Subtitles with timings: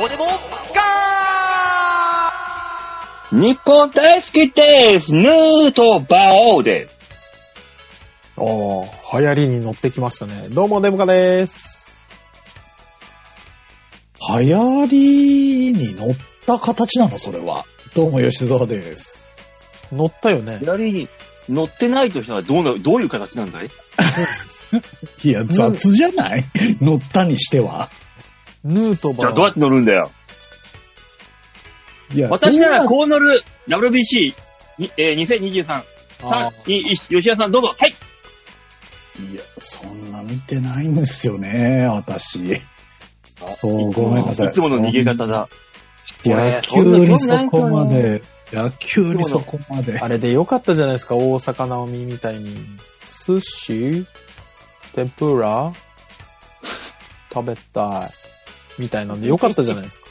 [0.00, 0.24] どうでも
[0.74, 0.80] ガ
[3.38, 6.98] 日本大好きですヌートバーです。
[8.38, 10.48] ああ、流行りに乗ってきましたね。
[10.48, 12.06] どうも、デモカです。
[14.40, 17.66] 流行りに乗った形なの、それは。
[17.94, 19.26] どうも、吉沢です。
[19.92, 20.60] 乗ったよね。
[20.60, 21.10] 左に
[21.50, 23.66] 乗ってないとしたらどうな、どういう形なんだい？
[25.28, 26.44] いや、雑じゃない？
[26.80, 27.90] 乗ったにしては。
[28.64, 29.20] ヌートバー。
[29.20, 30.10] じゃあどうやって乗るんだよ。
[32.14, 34.34] いや、私ならこう乗る WBC、
[34.78, 35.84] にえー、2023。
[36.20, 37.74] さい吉田さんどうぞ。
[37.78, 37.94] はい。
[39.32, 42.60] いや、そんな見てないんですよね、私。
[43.58, 44.48] そう、ごめんなさい。
[44.48, 45.48] いつもの逃げ方だ。
[46.24, 48.22] 野球にそこまで、
[48.52, 49.98] 野球にそこまで。
[49.98, 52.56] あれでよかったじゃないですか、大阪なおみみたいに。
[53.26, 54.06] 寿司？
[54.94, 55.72] 天ぷら？
[57.32, 58.10] 食べたい。
[58.80, 60.06] みたいなんでよかったじゃないですか。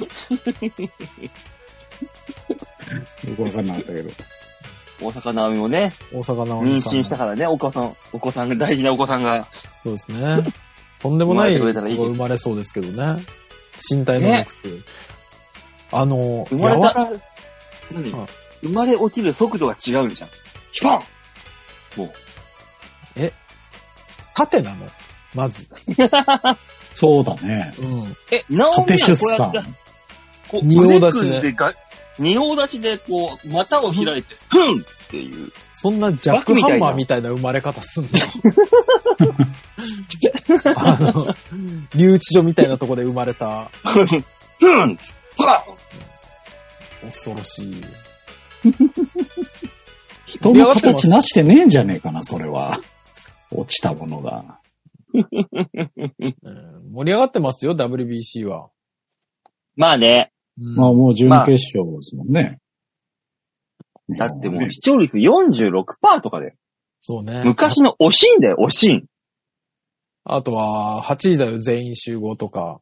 [3.28, 4.10] よくわかんなかったけど。
[5.00, 6.92] 大阪なおみもね、大阪なお妊みさん。
[6.92, 9.46] 娠したからね、お子さん、お子さんが、大事なお子さんが。
[9.82, 10.52] そうですね。
[10.98, 13.24] とんでもない子生まれてくれたらいいですが生まれそうですけどね。
[13.90, 14.84] 身体能力強い。
[15.92, 17.10] あの、生まれた柔ら
[17.92, 18.12] 何？
[18.12, 18.26] はい
[18.62, 20.28] 生まれ落ちる速度が違うんじゃん。
[20.70, 20.96] シュパ
[21.96, 22.12] ンもう。
[24.34, 24.86] 縦なの？
[25.34, 25.68] まず。
[26.94, 27.72] そうだね。
[27.78, 28.16] うん。
[28.30, 29.76] え、なおみ縦出はこうやって産。、
[30.48, 31.74] こう、仁王立ちで腕組んでが、
[32.18, 35.52] 仁王立ちでこう、股を開いて、ふんっていう。
[35.70, 38.10] そんなジャックハンマーみたいな生まれ方すんの？
[40.76, 41.34] あの、
[41.94, 44.24] 留置所みたいなとこで生まれた、ふんふん
[45.36, 45.64] パ
[47.02, 47.84] 恐ろしい。
[50.26, 52.80] 人の形なしてねえんじゃねえかな、それは。
[53.50, 54.59] 落ちたものが。
[55.12, 55.20] う
[56.88, 58.70] ん盛り上がってますよ、WBC は。
[59.76, 60.32] まあね。
[60.58, 62.58] うんまあもう準決勝ですもんね。
[64.18, 66.54] だってもう視聴率46%とかで。
[66.98, 67.42] そうね。
[67.44, 69.06] 昔のおしんだよ、おしん。
[70.24, 72.80] あとは、8時だよ、全員集合とか、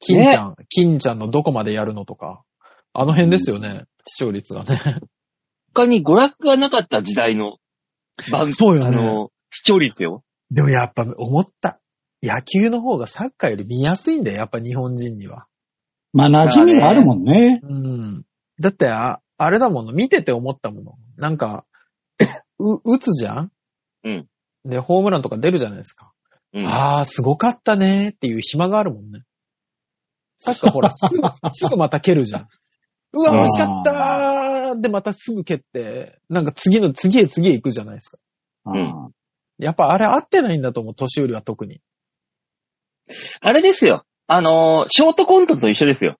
[0.00, 2.42] 金ちゃん、金ちゃんのどこまでやるのとか、
[2.92, 4.78] あの辺ですよね、視聴率がね。
[5.72, 7.56] 他に娯楽がなかった時代の
[8.30, 10.23] 番そうよねあの、視聴率よ。
[10.50, 11.80] でもやっぱ思った。
[12.22, 15.46] 野球の方がサッカーより見やすいんだよ、やっぱ日本人には。
[16.12, 17.60] まあ馴染みがあるもんね。
[17.62, 18.24] うん。
[18.60, 20.92] だって、あ、あれだもの、見てて思ったもの。
[21.16, 21.66] なんか、
[22.58, 23.50] う、打つじゃん？
[24.04, 24.26] うん。
[24.64, 26.12] で、ホームランとか出るじゃないですか。
[26.52, 26.66] うん。
[26.66, 29.22] ああ、すごかったねーっていう暇があるもんね。
[30.38, 31.18] サッカーほら、すぐ、
[31.50, 32.48] すぐまた蹴るじゃん。
[33.12, 38.18] うわ、惜しかったーで、またすぐ蹴って、なんか次の、次へ次へ行くじゃないですか。
[38.70, 39.08] んあ
[39.58, 41.80] やっぱあれ合ってないんだと思う、年寄りは特に。
[43.40, 44.04] あれですよ。
[44.26, 46.16] あのーショートコントと一緒ですよ。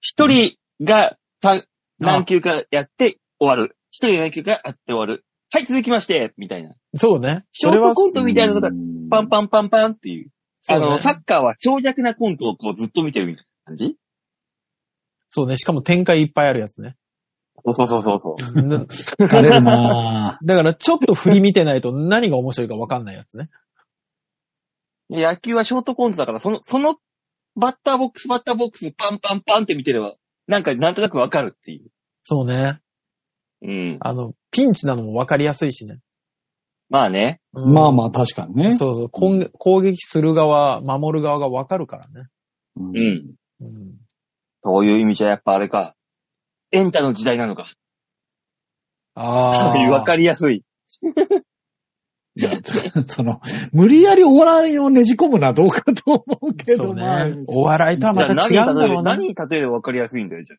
[0.00, 1.64] 一人が三
[1.98, 3.76] 何球かやって終わる。
[3.90, 5.24] 一人が何球かやって終わる。
[5.52, 6.74] はい、続きまして、みたいな。
[6.94, 7.44] そうね。
[7.52, 10.30] ショートコントみたいなのがうんパンパンパンパンっていう。
[10.68, 13.96] あの、ねサッカーは長尺なコントをこうずっと見てるみたいな感じ？
[15.28, 15.56] そうね。
[15.56, 16.96] しかも展開いっぱいあるやつね。
[17.64, 18.62] そうそうそうそうそう。
[18.62, 23.50] な疲れるな だからちょっと振り見てないと何が面白いか分かんないやつね。
[25.08, 26.96] で野球はショートコントだから、その、その
[27.56, 30.14] バッターボックス、バッターボックス、パンパンパンって見てれば、
[30.46, 31.90] なんかなんとなくわかるっていう。
[32.22, 32.80] そうね。
[33.62, 33.98] うん。
[34.00, 36.00] あの、ピンチなのも分かりやすいしね。
[36.88, 37.40] まあね。
[37.52, 38.72] うんまあまあ確かにね。
[38.72, 39.08] そうそう。
[39.08, 42.28] 攻攻撃する側、守る側が分かるからね。
[42.76, 43.34] ううんん。
[43.60, 43.94] うん。
[44.62, 45.95] そういう意味じゃやっぱあれか。
[46.76, 47.66] エンタの時代なのか。
[49.14, 49.78] ああ。
[49.90, 50.62] わかりやすい。
[52.38, 52.50] いや、
[53.06, 53.40] その、
[53.72, 57.44] 無理やりお笑いをねじ込むのはどうかと思うけど、ね。
[57.46, 59.12] お笑いとはまた違うんだろうな。
[59.12, 60.58] 何に例える、何に例えればわかりやすいんだよ、じゃあ。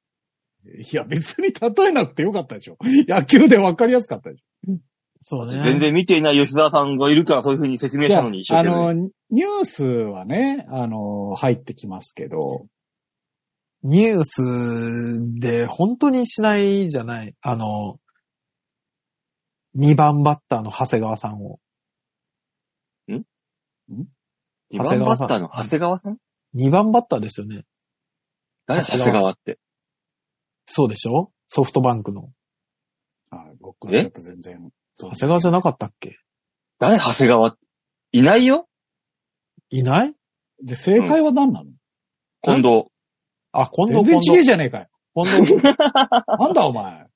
[0.67, 2.77] いや別に例えなくてよかったでしょ。
[3.07, 4.43] 野球でわかりやすかったでし
[5.23, 5.61] そうね。
[5.61, 8.09] 全然見ていない吉沢さんがいるからそういう風に説明ょ。
[8.09, 8.93] したのに一生あ懸命。
[8.95, 12.65] の、ニュースはね、あの、入ってきますけど、
[13.83, 17.35] ニュースで本当にしないじゃない。
[17.41, 17.99] あの、
[19.77, 21.59] 2番バッターの長谷川さんを。
[23.09, 26.17] 2番バッターの長谷川さん
[26.55, 27.63] ？2番バッターですよね。
[28.65, 28.81] 誰？
[28.81, 29.59] 長長谷川って。
[30.65, 31.31] そうでしょ？
[31.47, 32.31] ソフトバンクの。
[33.29, 36.17] あ僕はちょっと全然、そう長谷川じゃなかったっけ？
[36.79, 36.97] 誰？
[36.97, 37.49] 長谷川？
[37.49, 37.59] って。
[38.11, 38.67] いないよ。
[39.69, 40.15] いない？
[40.63, 41.71] で、正解は何なの、
[42.41, 42.85] 近藤。
[43.61, 44.29] あ、近全藤、近藤。
[44.29, 44.87] 然違えじゃねえかよ。
[45.15, 45.55] 近藤。
[46.39, 47.07] なんだお前。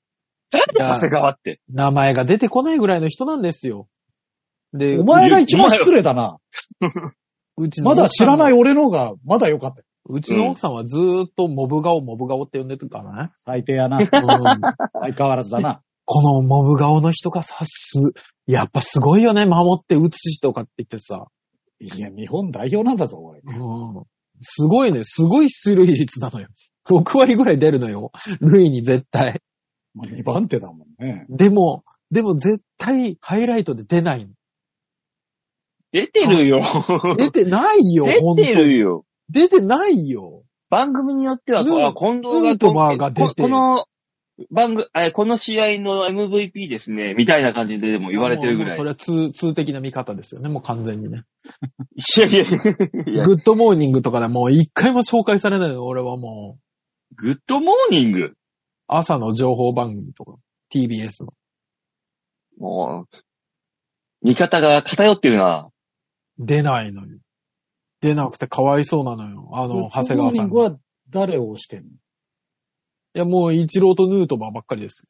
[0.50, 1.60] 長谷川って。
[1.68, 3.88] 名前が出てこないぐらいの人なんですよ。
[4.74, 6.38] で、お前が一番失礼だな。
[7.56, 9.84] うちのまだ知らない俺の方が、まだ良かったよ。
[10.06, 13.30] うちの奥さんはずーっとモブ顔、モブ顔って呼んでるからね。
[13.44, 13.98] 最低やな。
[13.98, 15.80] うん相変わらずだな。
[16.04, 18.12] このモブ顔の人がさ、す、
[18.46, 21.26] やっぱすごいよね、守って打つ人とかって言ってさ。
[21.78, 23.40] いや、日本代表なんだぞ、おい。
[23.40, 24.04] うん
[24.42, 26.48] すごいね、すごい出塁率なのよ。
[26.88, 28.10] 6割ぐらい出るのよ。
[28.40, 29.40] 塁に絶対。
[29.94, 31.26] まあ、2番手だもんね。
[31.28, 34.32] でも、でも絶対ハイライトで出ないの。
[35.92, 36.60] 出てるよ。
[37.16, 39.04] 出てないよ、ほんと出てるよ。
[39.28, 40.42] 出てないよ。
[40.70, 43.86] 番組によっては、近藤が、ヌートバーが出てここの
[44.50, 48.76] 番組、えこの試合の MVP ですね、みたいな感じででも言われてるぐらい。
[48.76, 51.24] それは通、通的な見方ですよね、もう完全にね。
[51.96, 52.58] いやいやいや
[53.12, 57.14] いやグッドモーニングとかでもう一回も紹介されないのよ、俺はもう。
[57.14, 58.32] グッドモーニング？
[58.86, 60.36] 朝の情報番組とか、
[60.72, 61.32] TBS の。
[62.58, 63.16] もう、
[64.22, 65.68] 味方が偏ってるな。
[66.38, 67.18] 出ないのよ。
[68.00, 69.48] 出なくてかわいそうなのよ。
[69.52, 70.24] あの、長谷川さんが。
[70.24, 70.78] いモーニングは
[71.08, 71.88] 誰を押してんの？
[73.18, 75.04] や、もう、イチローとヌートバーばっかりです。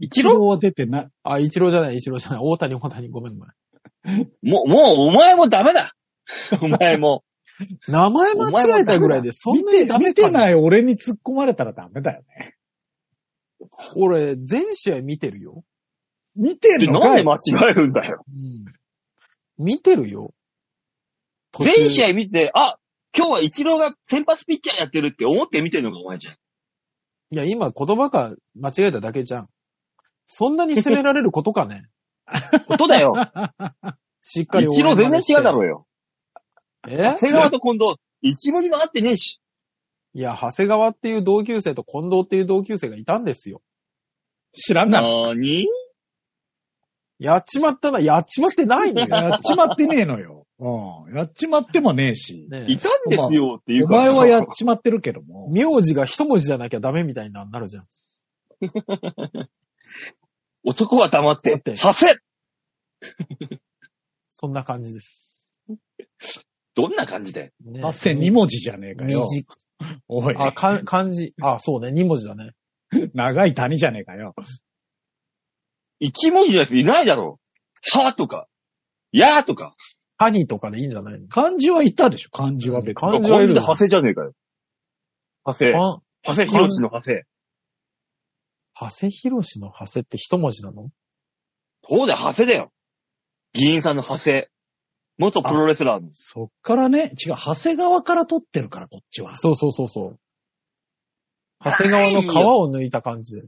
[0.00, 0.40] 一郎？
[0.46, 1.08] は出てない。
[1.24, 2.40] あ、イチローじゃない、イチローじゃない。
[2.42, 4.30] 大谷、大谷、ごめんごめん。
[4.42, 5.94] もう、もう、お前もダメだ。
[6.62, 7.24] お前も。
[7.88, 12.54] 名前間違えたぐらいで、そん見て、なにダメ見てかなない俺に突っ込まれたらダメだよね。
[13.96, 15.64] 俺、全試合見てるよ。
[16.36, 17.10] 見てんのかい？
[17.10, 18.24] なんで間違えるんだよ。
[18.28, 19.64] うん。
[19.64, 20.32] 見てるよ。
[21.58, 22.78] 全試合見て、あ、
[23.16, 26.36] 今日はイチローが先発ピッチャーやってるって思って見てるのか、お前じゃん。
[27.30, 29.48] いや、今言葉が間違えただけじゃん。
[30.26, 31.88] そんなに責められることかね？
[32.68, 33.14] ことだよ。
[34.22, 35.86] しっかりイチロー全然違うだろうよ。
[36.86, 36.90] う。
[36.90, 36.96] え？
[36.96, 39.40] 長谷川と近藤、一文字も合ってねえし。
[40.14, 43.62] いや、長谷川っていう同級生と近藤っていう同級生がいたんですよ。
[44.52, 45.08] 知らんがな。
[45.08, 45.66] なーに
[47.18, 49.08] やっちまったな、やっちまってないのよ。
[49.08, 50.37] やっちまってねえのよ。
[50.60, 51.14] うん。
[51.14, 52.48] やっちまってもねえし。
[52.50, 53.94] ねいたんですよっていうか。
[53.94, 55.48] お前はやっちまってるけども。
[55.54, 57.86] 名字が一文字じゃなきゃダメみたいになるじゃん。
[60.64, 62.06] 男は黙ってだって、させ
[64.30, 65.50] そんな感じです。
[66.74, 67.52] どんな感じで？
[67.64, 69.24] ねあっせ2文字じゃねえかよ。
[69.26, 69.58] 短
[70.08, 70.36] おい。
[70.36, 71.34] あ、か漢字。
[71.40, 72.52] あ、そうね、二文字だね。
[73.14, 74.34] 長い谷じゃねえかよ。
[76.00, 77.38] 一文字のやついないだろ
[77.94, 77.98] う。
[77.98, 78.48] はとか、
[79.12, 79.74] やーとか。
[80.18, 81.28] ハニーとかでいいんじゃないの？
[81.28, 82.30] 漢字はいたでしょ？
[82.30, 83.10] 漢字は別に。
[83.10, 84.32] 漢字は派生じゃねえかよ。
[85.46, 85.76] 派生。
[85.76, 87.24] あ、長谷博士の派生。
[88.74, 90.88] 長谷博士の長谷って一文字なの？
[91.88, 92.72] そうだよ、長谷だよ。
[93.54, 94.50] 議員さんの派生。
[95.18, 96.10] 元プロレスラーの。
[96.12, 99.36] そっからね、違う、長谷川から取ってるから、こっちは。
[99.36, 100.18] そうそうそうそう。
[101.64, 103.42] 長谷川の皮を抜いた感じで。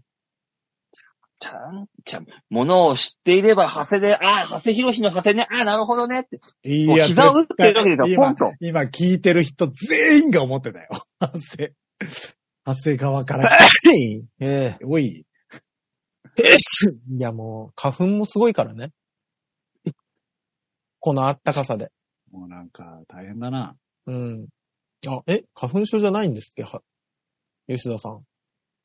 [1.41, 6.39] ちゃん、ちゃん、ものを知っていれば、長谷で、ああ、長谷博士の長谷ね、ああ、なるほどねって。
[6.63, 10.89] いもう膝を打ってるわけですよ今ポンと今聞いてる人全員が思ってたよ。
[11.19, 11.73] 長谷、
[12.67, 13.51] 長谷川から。
[14.41, 15.25] ええおい、
[17.09, 18.93] いやもう、花粉もすごいからね。
[21.01, 21.91] このあったかさで。
[22.31, 23.77] もうなんか大変だな。
[24.07, 24.49] うん。
[25.07, 26.63] あ、え花粉症じゃないんですっけ？
[26.65, 26.83] は、
[27.67, 28.23] 吉田さん。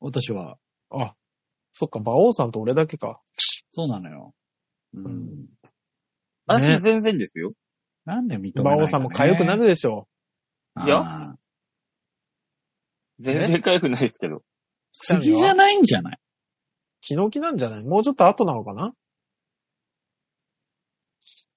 [0.00, 0.56] 私は、
[0.90, 1.14] あ、
[1.78, 3.20] そっか、馬王さんと俺だけか。
[3.72, 4.32] そうなのよ。
[4.94, 5.12] ううん
[5.42, 5.46] ん。
[6.46, 7.52] 私全然ですよ。
[8.06, 10.08] なんで認めないか、ね、馬王さんも痒くなるでしょ
[10.86, 11.34] いや
[13.20, 14.42] 全然痒くないですけど。
[14.92, 16.18] 杉じゃないんじゃない？
[17.02, 17.82] 気の気なんじゃない？
[17.82, 18.94] もうちょっと後なのかな？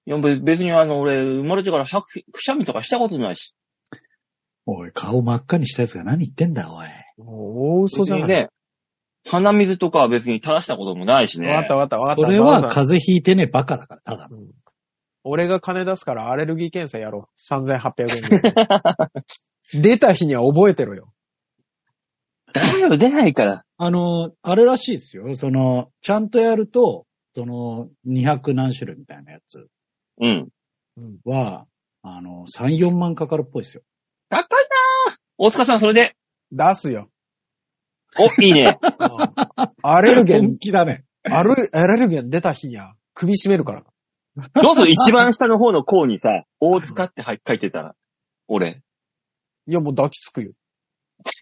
[0.06, 3.54] いや、べ別にあの、俺、生まれてからはくくしゃみとかしたことないし。
[4.66, 6.88] おい、顔真っ赤にしたやつが何言ってんだ、おい。
[7.18, 8.28] もう大嘘じゃない。
[8.28, 8.48] 別にね、
[9.30, 11.48] 鼻水とかは別に垂らしたこともないしね。
[11.48, 12.22] わかったわかったわかった。
[12.22, 14.38] それは風邪ひいてね、バカだから、ただの。
[14.38, 14.50] うん
[15.22, 17.54] 俺が金出すからアレルギー検査やろう。
[17.54, 18.40] 3800円
[19.74, 19.82] で。
[19.82, 21.12] 出た日には覚えてろよ。
[22.54, 23.64] だよ、出ないから。
[23.76, 25.34] あの、あれらしいですよ。
[25.34, 29.68] その、ちゃんとやると、その、200何種類みたいなやつ
[30.20, 30.48] うん。
[31.24, 31.66] は、
[32.02, 33.82] あの、3、4万かかるっぽいですよ。
[34.30, 34.68] 高い
[35.06, 35.16] なぁ。
[35.38, 36.16] 大塚さん、それで。
[36.50, 37.08] 出すよ。
[38.18, 38.78] お、いいね。
[39.82, 41.04] アレルゲン本、気だね。
[41.24, 43.84] アレアレルゲン出た日には首絞めるから。
[44.62, 47.94] どうする一番下の方の項にさ、 大塚って書いてたら。
[48.48, 48.82] 俺。
[49.66, 50.52] いや、もう抱きつくよ。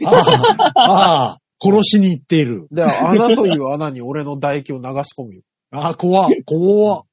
[0.04, 2.66] ああ、ああ、殺しに行っている。
[2.70, 5.42] で、穴という穴に俺の唾液を流し込むよ。
[5.70, 7.04] ああ、怖っ怖っ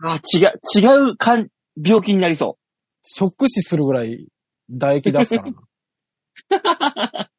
[0.00, 2.58] あ、違う、違うかん病気になりそ
[3.02, 4.28] ショック死するぐらい
[4.70, 7.28] 唾液出すからな。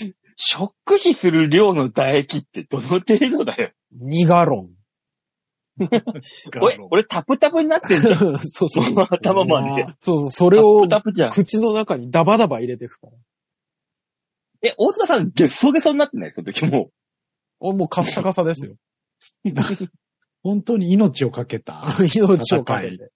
[0.00, 0.16] う。
[0.36, 4.70] ショック死する量の唾液ってどの程度だよ？2ガロン。
[6.60, 8.38] 俺、俺タプタプになってんじゃん。
[8.44, 8.84] そうそう。
[9.10, 9.84] 頭まで。
[10.00, 11.30] そうそう、それをタプタプじゃん。
[11.30, 13.12] 口の中にダバダバ入れてくから。
[14.62, 16.32] え、大塚さん、ゲッソゲソになってない？
[16.34, 16.90] その時も
[17.58, 18.76] おもうカッサカサですよ。
[20.42, 21.84] 本当に命をかけた。
[22.14, 23.10] 命をかけて。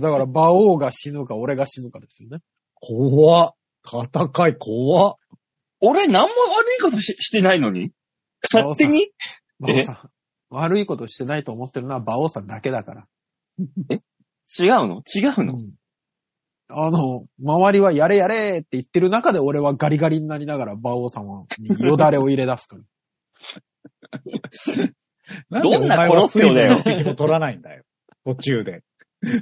[0.00, 2.38] から、馬王が死ぬか、俺が死ぬかですよね。
[2.74, 3.54] 怖っ。
[3.84, 5.14] 戦い怖っ。
[5.80, 7.90] 俺何も悪いことししてないのに？
[8.52, 9.08] 勝手に？
[9.60, 10.10] 馬王さん。
[10.50, 13.06] 悪いことしてないと思ってるのは馬王さんだけだから。
[13.58, 13.68] 違う
[14.88, 15.02] の？
[15.14, 15.54] 違うの？
[15.54, 15.72] うん
[16.68, 21.26] あの、周りはやれやれって言ってる中で俺はガリガリになりながら馬王さん
[21.58, 22.78] によだれを入れ出すか
[25.50, 25.60] ら。
[25.62, 27.84] どんな殺すよだよも取らないんだよ。
[28.24, 28.82] 途中で。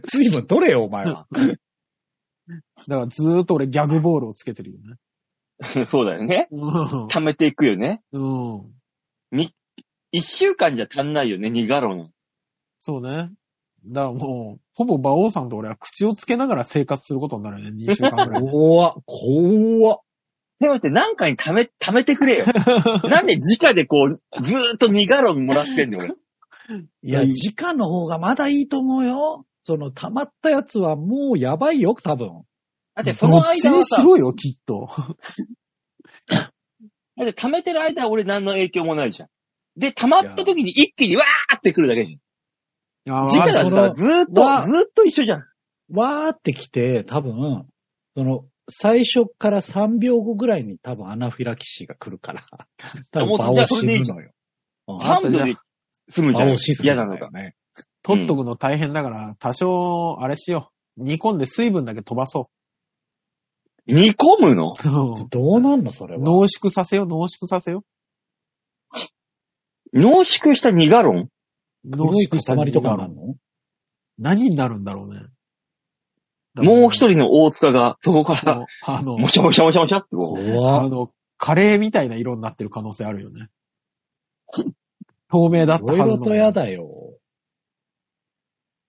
[0.05, 1.27] 水分取れよ、お前は。
[2.89, 4.97] だからずーっと俺ギャグボールをつけてるよね。
[5.87, 6.49] そうだよね。
[6.51, 8.03] うん溜めていくよね。
[8.13, 8.73] うん。
[10.13, 12.11] 一週間じゃ足んないよね、2ガロン。
[12.81, 13.31] そうね。
[13.87, 18.43] だからもう、ほぼ馬王さんと俺は口をつけながら生活することになるよね、2週間ぐらい。
[18.49, 18.95] 怖っ。
[19.07, 20.01] 怖っ。
[20.61, 22.45] せめて何かに溜め、溜めてくれよ。
[23.09, 26.11] なんで直でこう、ずーっと2ガロンもらってんの俺。
[27.03, 29.47] いや、直の方がまだいいと思うよ。
[29.63, 32.43] その、溜まったやつはもうやばいよ、多分。
[32.95, 34.89] だってその間はさ、しろよ、きっと。
[36.29, 36.53] だ
[37.23, 39.29] って溜めてる間は俺何の影響もないじゃん。
[39.77, 42.19] で、溜まった時に一気にわーってくるだけじゃん。
[43.15, 45.45] あ直だったらずーっと、ずーっと一緒じゃん。
[45.91, 47.67] わーってきて、多分、
[48.17, 52.43] その、最初から3秒後ぐらいに多分アナフィラキシーが来るから。
[53.11, 54.31] 多分場をじゃあそれでいい死ぬのよ。
[54.89, 55.57] うん3秒で
[56.11, 56.57] 済むじゃん。
[56.83, 57.19] 嫌なのが。
[57.19, 57.55] よね。
[58.03, 61.03] 取っとくの大変だから、多少、あれしよう。
[61.05, 62.51] 煮込んで水分だけ飛ばそ
[63.87, 64.73] 煮込むの？
[64.73, 65.29] う。
[65.31, 66.21] どうなんの、それは？
[66.23, 67.85] 濃縮させよう、濃縮させよ
[69.95, 71.29] 濃縮した2ガロンう。
[71.85, 73.35] 濃縮した塊とかになるの？
[74.19, 75.23] 何になるんだろうね。
[76.55, 80.09] もう一人の大塚が、そこかあら、の、あのもしゃもしゃもしゃもしゃって。
[80.13, 83.49] あの、カレーみたいな色になってる可能性あるよね。
[85.31, 86.05] 透明だったはずの。
[86.05, 86.89] いろいろと嫌だよ。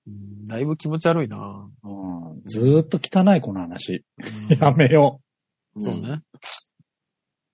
[0.08, 2.42] うんだいぶ気持ち悪いな、うん。
[2.46, 4.04] ずーっと汚い、この話。
[4.50, 5.22] うんやめよ
[5.78, 6.22] そうね。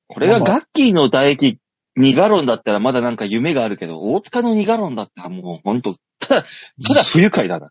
[0.08, 1.60] これがガッキーの唾液
[1.98, 6.46] 2ガロンだったらまだなんか夢があるけど、大塚の2ガロンだったらもうほんと、ただ、
[6.86, 7.70] ただ不愉快だな。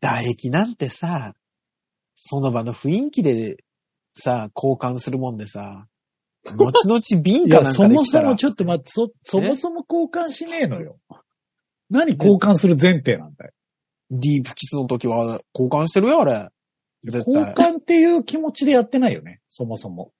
[0.00, 1.34] 唾液なんてさ、
[2.16, 3.58] その場の雰囲気で
[4.14, 5.86] さ、交換するもんでさ、
[6.44, 7.22] 後々う。
[7.22, 10.98] 瓶いや、かなんかでそも来たらそもちょっと待って、そ、そもそも交換しねえのよ。
[11.90, 13.52] 何交換する前提なんだよ。
[14.10, 16.48] ディープキスの時は交換してるよ、あれ。
[17.04, 17.72] 絶交対。
[17.72, 20.12] 換っていう気持ちでやってないよね、そもそも。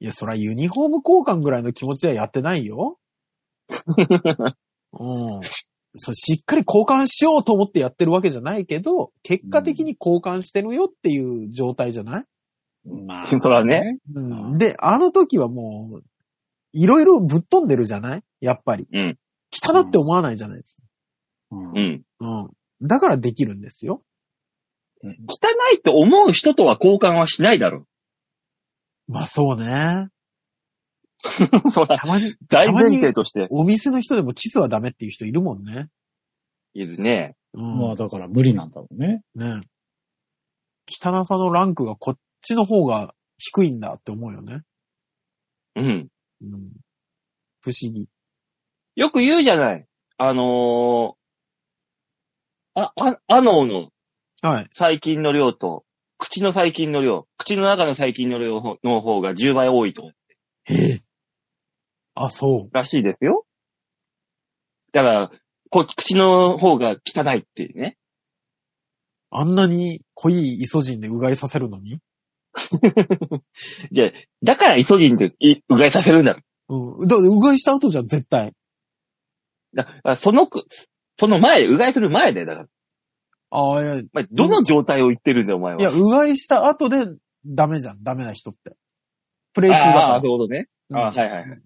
[0.00, 2.98] いや、そらユニフォーム交換ぐらいの気持ちではやってないよ。
[4.98, 5.40] うん。
[5.94, 12.24] そう、しっかり交換しようと思ってやってるわけじゃないけど、結果的に交換してるよっていう状態じゃない、
[13.06, 13.26] まあ。
[13.26, 13.98] そらね。
[14.14, 16.04] うん、で、あの時はもう、
[16.72, 18.24] いろいろぶっ飛んでるじゃない？
[18.40, 18.88] やっぱり。
[18.92, 19.18] うん。
[19.52, 20.78] 汚って思わないじゃないです
[21.50, 22.02] うんうん。
[22.18, 22.26] か。
[22.26, 22.50] うん。
[22.82, 24.02] だからできるんですよ。
[25.02, 25.08] 汚
[25.74, 27.86] いと思う人とは交換はしないだろ
[29.08, 30.08] まあそうね。
[31.66, 31.72] う。
[31.72, 35.88] そら、たまに、大前提としてお店の人でもキスはダメっていう人いるもんね。
[36.74, 37.36] いるね。
[37.52, 37.78] うん。
[37.78, 39.22] まあだから無理なんだろうね。
[39.34, 39.60] ね
[40.88, 44.62] 汚さのランクがこっちの方が低いんだって思うよね。
[45.76, 46.08] うん。
[46.42, 46.72] うん。
[47.60, 48.06] 不思議。
[48.94, 49.86] よく言うじゃない。
[50.18, 51.21] あのー、
[52.74, 53.90] あ、あ、アノーの
[54.42, 54.70] はい。
[54.72, 55.84] 細菌の量と、
[56.18, 60.10] 口の細菌の量、口の中の細菌の量の方が10倍多いと、
[60.64, 61.00] へえ。
[62.14, 62.74] あ、そう。
[62.74, 63.44] らしいですよ。
[64.92, 65.30] だから、
[65.70, 67.96] こ口の方が汚いっていうね。
[69.30, 72.00] あんなに濃いイソジンでうがいさせるのに？
[73.90, 76.36] で、だからイソジンでいうがいさせるんだ。
[76.68, 77.08] うん。
[77.08, 78.52] だうがいした後じゃん、絶対。
[79.74, 80.64] だからそのく、
[81.18, 82.66] その前、うがいする前で、だから。
[83.50, 85.82] ああ、いや、いお前どの状態を言ってるんだよ、お前は。
[85.82, 87.06] や、うがいした後で
[87.46, 88.76] ダメじゃん、ダメな人って。
[89.54, 90.08] プレイ中だから。
[90.14, 90.68] ああ、そういうことね。
[90.90, 91.48] うんああ、はいはいはい。
[91.48, 91.60] だか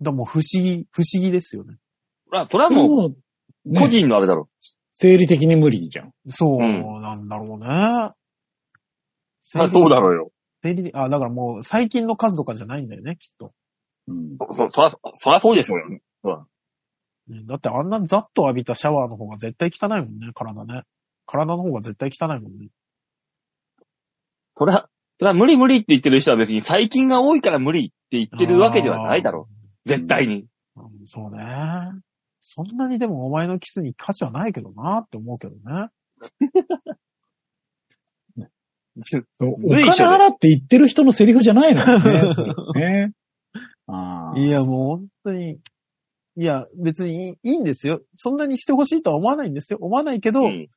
[0.00, 1.76] らもう不思議、不思議ですよね。
[2.30, 3.16] そら、それはももう、
[3.66, 4.48] う、個人のあれだろ。
[4.94, 6.12] 生理的に無理じゃん。
[6.26, 7.66] そううんなんだろうね。
[7.66, 8.14] あ
[9.42, 10.32] そうだろうよ。
[10.62, 13.52] 生理あ、だからもう細菌の数とかじゃないんだよね、きっと。
[14.08, 14.36] うん。
[14.38, 16.00] そ、そ、そら、そらそうでしょうよね。
[16.22, 16.44] そらね
[17.28, 20.82] だってあんなざっと浴びたシャワーの方が絶対汚いもんね、体ね。
[21.26, 22.68] 体の方が絶対汚いもんね。
[24.56, 24.88] そら、
[25.18, 29.88] そら無理無理って言ってる人は別に細菌が多いから無理って言ってるわけではないだろう。
[29.88, 30.46] 絶対に。
[30.76, 31.44] うんそうね。
[32.40, 35.88] そんなにでもお前のキスに価値はないけどなって思うけどね。
[39.40, 42.52] お金払って言ってる人のセリフじゃないのよね。
[43.08, 43.12] ね
[43.86, 45.60] ああいや、もう本当に、
[46.36, 48.00] いや、別にいいいいんですよ。
[48.14, 49.78] そんなにしてほしいとは思わないんですよ。
[49.80, 50.68] 思わないけど、うん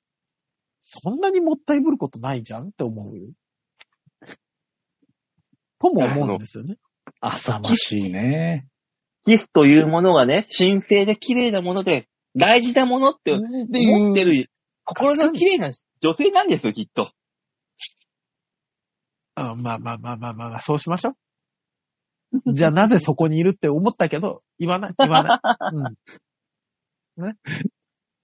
[0.88, 3.26] そんなにもったいぶることないじゃんって思うよ。
[5.80, 6.76] とも思うんですよね。
[7.22, 8.68] 浅ましいね。
[9.26, 14.52] キスというものがね、神聖で綺麗なもので、大事なものって思ってる、
[14.84, 15.72] 心の綺麗な
[16.02, 17.12] 女性なんですよ、きっと。
[19.34, 21.14] あまあまあまあまあまあまあ、そうしましょう。
[22.54, 25.39] じゃあなぜそこにいるって思ったけど、言わない、言わない。
[27.18, 27.38] うん。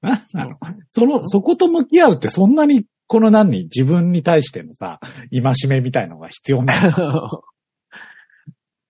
[0.01, 4.99] なんなのその、そこと向き合うってそんなに、この何に自分に対してのさ、
[5.31, 7.43] 戒めみたいのが必要なの？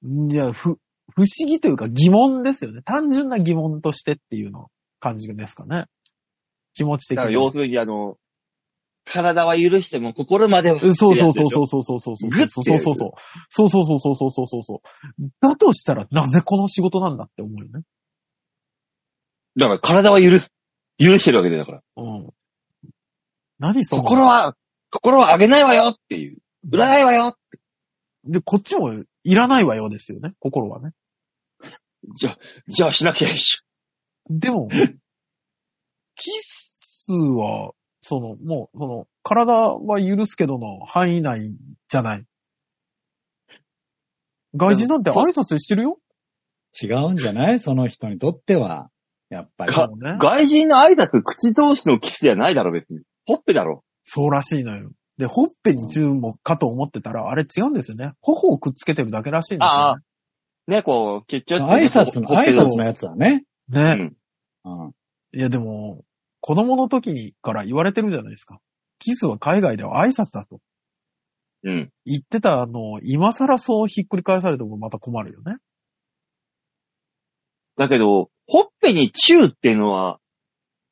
[0.32, 0.78] いや、ふ、
[1.16, 2.82] 不思議というか疑問ですよね。
[2.84, 5.86] 単純な疑問としてっていうの感じですかね。
[6.74, 7.44] 気持ち的だからに。
[7.44, 8.18] 要するにあの、
[9.12, 10.82] 体は許しても心までは。
[10.82, 13.12] うんそうそうそうそうそうそうそうそうグッてそうそうそう。
[13.50, 14.82] そうそうそうそうそうそうそうそ
[15.20, 15.30] う。
[15.42, 17.84] だとしたらなぜこの仕事なんだって思うよね。
[19.58, 20.50] だから体は許す、
[20.98, 21.82] 許してるわけだよだから。
[21.98, 22.30] うん。
[23.60, 24.56] 何その心は、
[24.92, 26.38] 心はあげないわよっていう。
[26.72, 27.36] 売らないわよ。
[28.24, 30.34] で、こっちもいらないわよですよね。
[30.40, 30.92] 心はね。
[32.16, 33.62] じゃあ、じゃあしなきゃいいし。
[34.30, 34.70] でも、
[36.16, 37.74] キスは、
[38.12, 41.54] その、もう、その、体は許すけどの範囲内
[41.88, 42.26] じゃない。
[44.54, 45.98] 外人なんて挨拶してるよ？
[46.84, 47.60] 違うんじゃない？
[47.64, 48.90] その人にとっては。
[49.30, 49.72] やっぱり。
[49.72, 50.18] ね。
[50.20, 53.00] 外人の挨拶、口同士のキスじゃないだろ、別に。
[53.26, 53.86] ほっぺだろ。
[54.04, 54.92] そうらしいのよ。
[55.18, 58.12] で、ほっぺに注目かと思ってたら、あれ違うんですよね。
[58.20, 63.46] 頬をくっつけてるだけらしいんですあよあ、ね、こう、結局、挨拶の、挨拶のやつだね。
[63.70, 63.84] ね。
[63.96, 64.12] ね。
[64.66, 64.86] うん。
[64.86, 64.92] うん。
[65.34, 66.04] いや、でも、
[66.42, 68.60] 子供の時にから言われてるじゃないですか。
[69.00, 70.60] キスは海外では挨拶だと
[71.64, 71.92] うん。
[72.06, 75.58] 言ってたのを、今更そうひっくり返されてもまた困るよね。
[77.78, 80.20] だけど、ほっぺにチューっていうのは、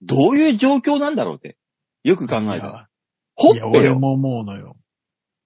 [0.02, 1.58] どういう状況なんだろうって。
[2.04, 2.88] よく考えたら。
[3.36, 3.91] ほっいや、ぺよ。
[3.91, 4.78] 俺も思うのよ。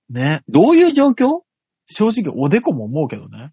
[0.09, 0.41] ね。
[0.49, 1.43] どういう状況？
[1.85, 3.51] 正直、おでこも思うけどね。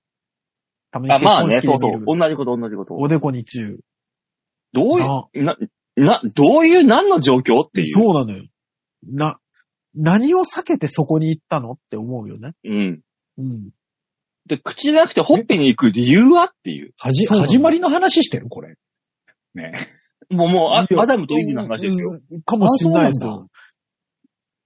[0.91, 2.19] たまにあ、結まあね、そうそう。
[2.19, 2.95] 同じこと、同じこと。
[2.95, 3.79] おでこにチュー。
[4.73, 5.57] どういう、な
[5.97, 7.87] な、な、どういう、何の状況っていう。
[7.89, 8.45] そうなのよ。
[9.07, 9.39] な、
[9.95, 12.53] 何を避けてそこに行ったのって思うよね。
[12.65, 13.01] うん。
[13.39, 13.71] うん。
[14.47, 16.93] で、口じゃなくてほっぺに行く理由はっていう。
[16.99, 18.77] はじ、そうなの始まりの話してるこれ。
[19.55, 19.73] ね。
[20.31, 22.21] もう、もう、あいやアダムとイブの話ですよ。
[22.31, 22.43] うん。
[22.43, 23.49] かもしんないですよあそうなん。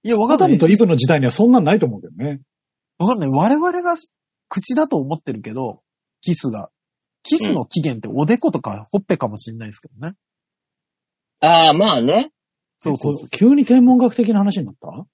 [0.03, 0.59] いや、わかんないアダム。
[0.59, 2.41] とイブの時代にはそんなんないと思うけどね。
[2.99, 3.29] わかんない。
[3.29, 3.95] 我々が
[4.47, 5.81] 口だと思ってるけど、
[6.21, 6.69] キスが。
[7.23, 10.13] キスの起源っておでことかほっぺかもしんないですけどね。
[11.45, 12.31] ああ、まあね。
[12.79, 13.29] そうそうそう。
[13.29, 15.05] 急に天文学的な話になった？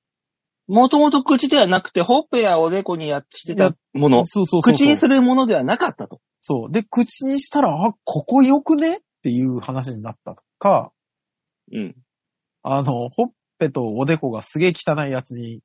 [0.67, 4.23] もともと口ではなくて、ほっぺやおでこにやってしてたもの。
[4.23, 4.73] そうそうそうそう。
[4.75, 6.21] 口にするものではなかったと。
[6.39, 6.71] そう。
[6.71, 8.97] で、口にしたら、あ、ここよくね？
[8.97, 10.91] っていう話になったとか、
[11.73, 11.95] うん。
[12.63, 15.61] あの、ほっぺとおでこがすげえ汚いやつに、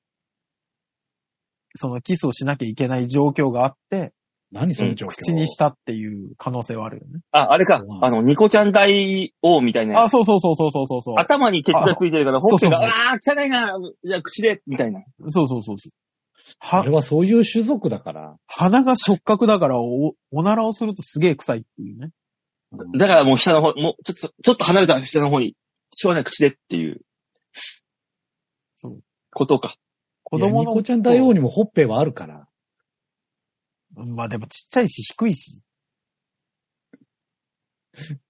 [1.75, 4.13] そのキスをしなきゃいけない状況があって、
[4.53, 7.21] 何その状況、口にしたっていう可能性はあるよね。
[7.33, 7.87] あ、あれかう。
[7.87, 10.13] んあの、ニコちゃん大王みたいなやあ、つ。
[10.13, 11.15] そうそうそうそうそうそうそう。
[11.19, 15.03] 頭にケツがついてるから、あほっぺが、そうそうああー、汚いな、じゃあ口で、みたいな。
[15.27, 15.93] そうそうそうそう。
[16.61, 18.37] はあれ、はそういう種族だから。
[18.47, 22.11] 鼻が触覚だからお、おならをするとすげえ臭いっていうね。
[22.73, 25.55] うんだからもう下の方、もうちょっと、ちょっと離れた下の方に、
[25.95, 27.01] しょうがない口でっていう
[28.75, 29.01] そう。
[29.33, 29.77] ことか。
[30.25, 30.71] 子供の。
[30.71, 32.49] ニコちゃん大王にもほっぺはあるから。
[33.97, 35.63] まあでもちっちゃいし低いし。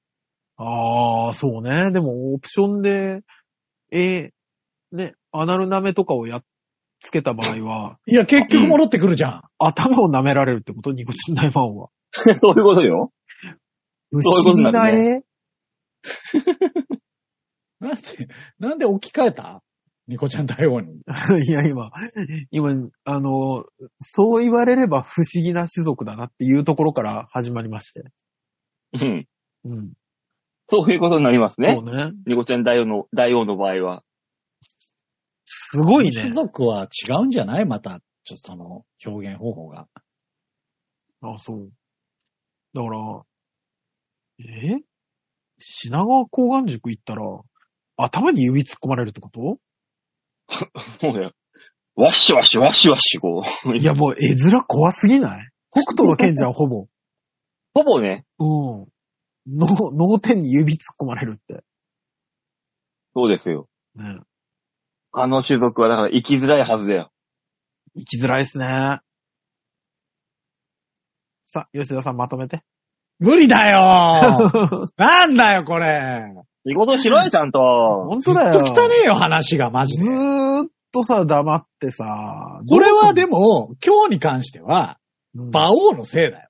[0.59, 1.91] ああ、そうね。
[1.93, 3.21] でもオプションで、
[3.93, 6.45] えーね、アナル舐めとかをやっ
[7.01, 9.43] つけた場合は、いや、結局戻ってくるじゃん。
[9.59, 11.89] 頭を舐められるってことニコちゃん大ファンは。
[12.13, 13.13] そういうことよ。
[14.11, 15.23] 不そういうこと思議な絵？
[17.81, 18.01] なんで、
[18.59, 19.63] なんで置き換えた？
[20.09, 21.01] ニコちゃん大王に。
[21.45, 21.91] いや、今、
[22.51, 22.71] 今、
[23.05, 23.65] あの、
[23.99, 28.05] そう言われれば不思議な種族だなっていうところから始まりまして。
[29.01, 29.29] うん。
[29.65, 29.93] うん。
[30.69, 31.81] そういうことになりますねそ。
[31.81, 32.13] うね。
[32.27, 34.05] ニコちゃん大王の、大王の場合は。
[35.45, 36.21] すごいね。
[36.21, 37.67] 種族は違うんじゃない？
[37.67, 39.89] また、ちょっとその表現方法が。
[41.23, 41.73] あ、そう。
[42.75, 43.23] だから、
[44.41, 44.81] え？
[45.59, 47.23] 品川高岩塾行ったら、
[47.97, 49.59] 頭に指突っ込まれるってこと？
[51.03, 51.33] もうね、
[51.97, 53.77] ワッシュワッシュワッシュワッシュこう。
[53.77, 55.49] いや、もう絵面怖すぎない？
[55.71, 56.87] 北斗の剣じゃん、 ほぼ。
[57.75, 58.47] ほぼね、うん。
[59.47, 61.65] 脳、脳天に指突っ込まれるって。
[63.15, 63.69] そうですよ。
[63.95, 64.21] ね。
[65.13, 67.11] あの種族はだから生きづらいはずだよ。
[67.97, 69.01] 生きづらいですね。
[71.45, 72.63] さあ、吉田さんまとめて。
[73.19, 76.23] 無理だよ なんだよ、これ。
[76.69, 77.61] 仕事しろよ、ちゃんと。
[78.09, 78.53] 本当だよ。
[78.53, 80.11] と汚ねえよ、話が、マジずで。
[80.11, 82.05] ーっとさ、黙ってさ。
[82.69, 84.99] これはでも、も、今日に関しては、
[85.35, 86.49] うん馬王のせいだよ。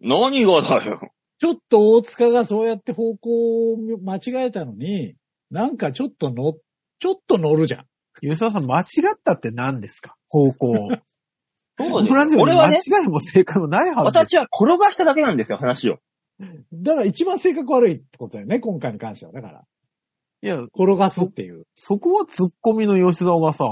[0.00, 1.00] 何がだよ。
[1.38, 5.14] ちょっと大塚がそうやって方向を間違えたのに、
[5.52, 6.54] なんかちょっと乗、
[6.98, 7.84] ちょっと乗るじゃん。
[8.20, 8.84] 吉田さん間違
[9.14, 10.16] ったって何ですか？
[10.28, 10.88] 方向。
[11.78, 14.32] そうこのラジオに間俺はね、違いも正解もないはずです。
[14.32, 15.98] 私は転がしただけなんですよ、話を。
[16.72, 19.32] だから一番性格悪いってことだよね、今回に関しては。
[19.32, 19.64] だから、
[20.42, 21.66] いや、転がすっていう。
[21.74, 23.64] そこはツッコミの吉沢がさ、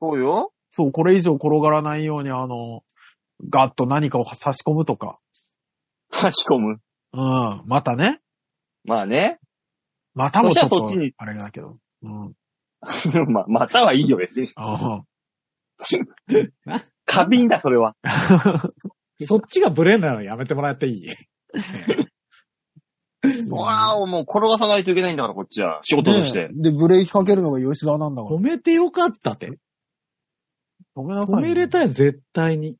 [0.00, 0.52] そうよ。
[0.72, 2.82] そう、これ以上転がらないようにあの、
[3.48, 5.18] ガッと何かを差し込むとか。
[6.10, 6.76] 差し込む。
[7.12, 7.62] うん。
[7.66, 8.20] またね。
[8.84, 9.38] まあね。
[10.14, 11.78] またもちょっとそしたらそっちに、あれだけど。
[12.02, 12.34] うん。
[13.32, 14.48] ま、またはいいよ、別に。
[14.56, 15.02] あ
[17.06, 17.96] 過敏だ、それは。
[19.26, 21.06] そっちがブレんなのやめてもらっていい？
[23.50, 25.80] わあ、もう転がさないといけないんだから、こっちは。
[25.82, 26.48] 仕事として。
[26.52, 28.40] で、ブレーキかけるのが吉沢なんだから止。
[28.40, 29.58] めてよかったって。
[30.96, 31.46] 止めなさいよ。
[31.46, 32.76] 止めれたよ、絶対に。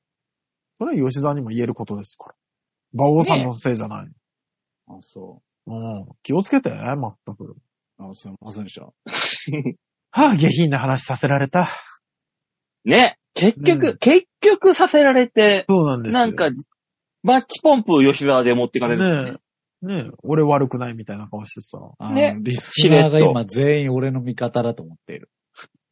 [0.78, 2.34] それは吉沢にも言えることですから。
[2.94, 4.08] 馬王さんのせいじゃない。
[4.88, 6.06] あ、そうん。
[6.22, 7.44] 気をつけて、まったく。
[7.44, 7.56] う。
[7.98, 8.86] あ、すいませんでした。
[10.12, 11.68] はぁ、下品な話させられた。
[12.84, 13.18] ね。
[13.34, 16.18] 結局、うん結局させられて、そうなんですよ。
[16.18, 16.50] なんか、
[17.22, 19.24] マッチポンプを吉沢で持ってかれる。
[19.24, 19.38] ね
[19.82, 19.86] え。
[19.86, 21.78] ねえ、俺悪くないみたいな顔してさ。
[21.98, 25.30] あねリスナーが今全員俺の味方だと思っている。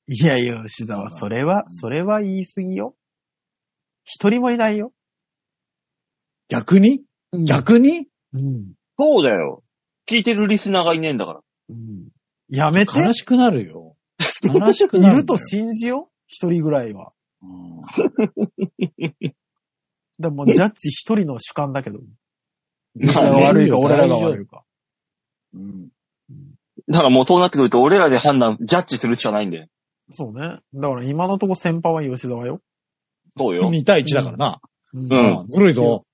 [0.08, 2.94] いやいや、吉沢、それは、それは言い過ぎよ。
[4.04, 4.92] 一人もいないよ。
[6.48, 7.02] 逆に？
[7.46, 8.06] 逆に？
[8.32, 8.72] うん。
[8.98, 9.62] そうだよ。
[10.08, 11.40] 聞いてるリスナーがいねえんだから。
[11.68, 12.08] うん。
[12.48, 12.98] やめて。
[12.98, 13.96] 悲しくなるよ。
[14.42, 15.16] 悲しくなる。
[15.18, 16.10] いると信じよ。
[16.26, 17.12] 一人ぐらいは。
[17.42, 17.82] うん
[20.18, 21.98] でも、ジャッジ一人の主観だけど。
[21.98, 24.64] まあ吉沢が悪いか、ね俺らが悪いか。
[25.54, 25.88] うん
[26.88, 29.66] だからもうそうなってくると、俺らで判断、ジャッジするしかないんだよ。
[30.10, 30.60] そうね。
[30.74, 32.60] だから今のとこ先輩は吉沢よ。
[33.36, 33.70] そうよ。
[33.70, 34.60] 2対1だからな。
[34.94, 36.04] うんうんずるいぞ。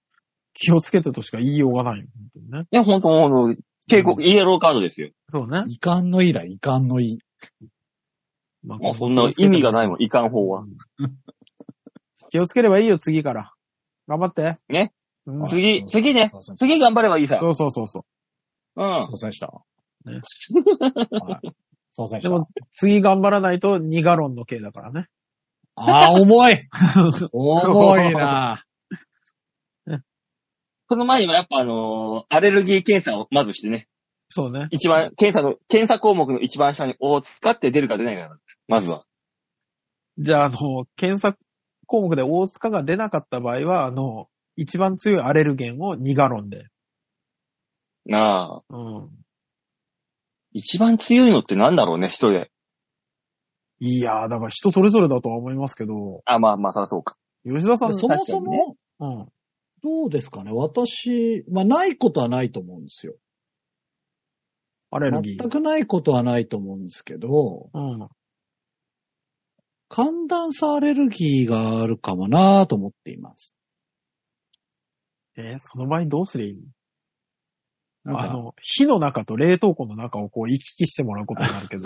[0.52, 2.06] 気をつけてとしか言いようがないよ。
[2.16, 2.66] 本当にね。
[2.70, 5.10] いや、ほんと、ほんと、警告、イエローカードですよ。
[5.28, 5.64] そうね。
[5.68, 7.18] 遺憾の意だ、遺憾の意。
[8.64, 10.64] まあそんな意味がないもん、いかん方は。
[12.30, 13.53] 気をつければいいよ、次から。
[14.06, 14.58] 頑張って。
[14.68, 14.92] ね。
[15.26, 15.46] うん。
[15.46, 17.38] 次そう次ねそうそう次頑張ればいいさ。
[17.40, 18.04] そうそうそうそ
[18.76, 18.82] う。
[18.84, 19.10] うんす い。
[19.10, 19.46] ませんでした。
[20.06, 21.54] ねはい
[21.92, 25.06] すいませんでしたでも。、次頑張らないと2ガロンの刑だからね。
[25.76, 26.68] ああ、重い
[27.32, 28.64] 重いな。
[30.88, 33.88] その前にはやっぱあのーアレルギー検査をまずしてね。
[34.28, 34.68] そうね。
[34.70, 38.38] 一番、検査の、検査項目の一番下に大塚って出るか出ないかな。
[38.68, 39.04] まずは。
[40.18, 41.38] じゃあ、あの、検索
[41.86, 46.66] 項目で大塚が出なかった場合は、あの、一番強いアレルゲンを2ガロンで。
[48.06, 48.74] なあ。
[48.74, 49.10] うん。
[50.52, 52.50] 一番強いのってなんだろうね、人で。
[53.80, 57.16] いやー、だから人それぞれだとは思いますけど、あ、まあまあ、そりゃそうか。
[57.44, 59.26] 吉田さん、そもそも、うん。
[59.82, 63.16] どうですかね私、まあ、ないことはないと思うんですよ。
[64.90, 65.38] アレルギー。
[65.38, 68.08] 全くないことはないと思うんですけど、うん。
[69.96, 73.54] 寒暖差アレルギーがあるかもなと思っています。
[75.36, 76.56] えーその場合どうすりゃいい？
[78.06, 81.84] あの、火の中と冷凍庫の中をこう行き来してもらうことになるけど。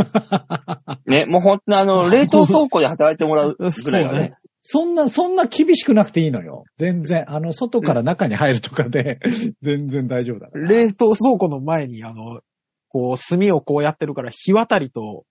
[1.06, 4.36] ね、もうほんとあの、 冷凍倉庫で働いてもらうぐらいはね。
[4.62, 6.64] そんな、そんな厳しくなくていいのよ。
[6.78, 7.30] 全然。
[7.30, 9.20] あの、外から中に入るとかで、
[9.62, 10.66] 全然大丈夫だから。
[10.68, 12.40] 冷凍倉庫の前に、あの、
[12.88, 15.24] こう、炭をこうやってるから、火渡りと、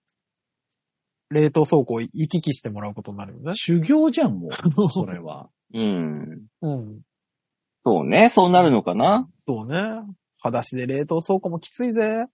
[1.30, 3.52] 冷凍倉庫を行き来してもらうことになるよね。
[3.54, 4.88] 修行じゃん、もう。
[4.88, 5.48] それは。
[5.74, 6.46] うん。
[6.62, 7.00] うん。
[7.84, 9.28] そうね、そうなるのかな？
[9.46, 9.74] そうね。
[10.40, 12.26] 裸足で冷凍倉庫もきついぜ。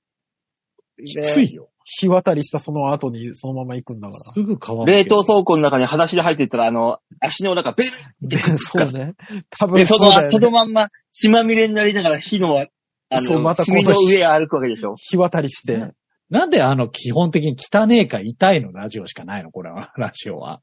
[1.05, 1.71] きついよ。
[1.85, 4.21] 火渡りしたその後にそのまま行くんだから。
[4.33, 4.91] すぐ乾く。
[4.91, 9.15] 冷凍倉庫の中に裸足で入っていったら、あの、足の裏がベルで、 そうね。
[9.51, 10.53] 多分で、その、そうだよ、そのね。
[10.53, 12.67] まんま血まみれになりながら火の、あ
[13.11, 14.95] の、そうまた炭の上歩くわけでしょ。
[14.97, 15.93] 火渡りして。
[16.31, 19.51] なんであの、基本的に汚ねえか痛いのラジオしかないの？
[19.51, 20.61] これは、 ラジオは。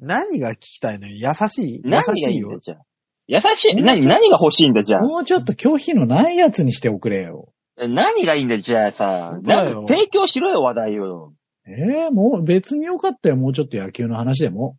[0.00, 1.06] 何が聞きたいの？
[1.08, 1.74] よ優しい？
[1.76, 2.58] 優何がしいよいいんだ、。
[2.60, 2.78] じゃあ。
[3.26, 3.74] 優しい？
[3.76, 5.00] 何、何が欲しいんだ、じゃあ？
[5.02, 7.52] もうちょっと拒否のないやつにしておくれよ。
[7.76, 9.38] 何がいいんだ、じゃあさ。
[9.42, 11.32] なんか提供しろよ、話題を。
[11.66, 13.36] ええもう別によかったよ。
[13.36, 14.76] もうちょっと野球の話でも。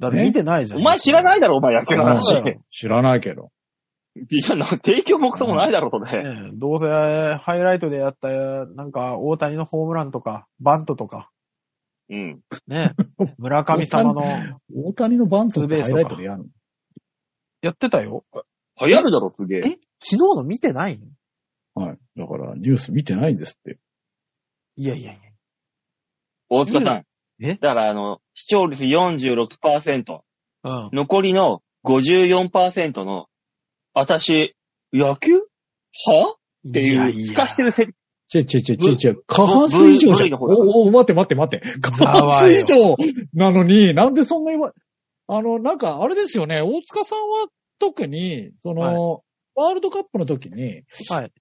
[0.00, 0.80] だって見てないじゃん。
[0.80, 3.50] お前知らないだろ、お前野球の話知らないけど。
[4.16, 6.24] いや、な提供もクソもないだろ、それ。
[6.24, 11.30] ねえどうせ、ハイライトでやった、なんか、大谷のホームランとか、バントとか、
[12.10, 12.40] うん。
[12.66, 14.22] ねえ 村上様の、
[14.74, 16.44] 大谷のバントツーベースとかライトでやるの？
[17.62, 18.24] やってたよ。
[18.80, 19.58] 流行るだろ、すげえ。
[19.58, 19.62] え
[20.00, 21.06] 昨日の見てないの？
[21.74, 21.98] はい。
[22.16, 23.78] だから、ニュース見てないんですって。
[24.76, 25.20] いやいやいや。
[26.48, 27.06] 大塚さん。
[27.42, 27.54] え？
[27.54, 30.20] だから、あの、視聴率46%、
[30.64, 30.90] うん。
[30.92, 33.28] 残りの54%の、
[33.94, 34.54] 私、
[34.92, 35.36] 野球？
[35.36, 36.34] は？
[36.68, 37.86] っていう、透かしてるせ、
[38.28, 40.16] ちぇちぇちぇちぇちぇ、過半数以上じゃん。
[40.16, 41.80] ブルーの方だお、お、待って待って待って。
[41.80, 42.96] 過半数以上
[43.34, 44.72] なのに、なんでそんな言わ、
[45.26, 47.46] あの、なんか、あれですよね、大塚さんは
[47.78, 49.22] 特に、その、
[49.54, 51.32] ワールドカップの時に、はい。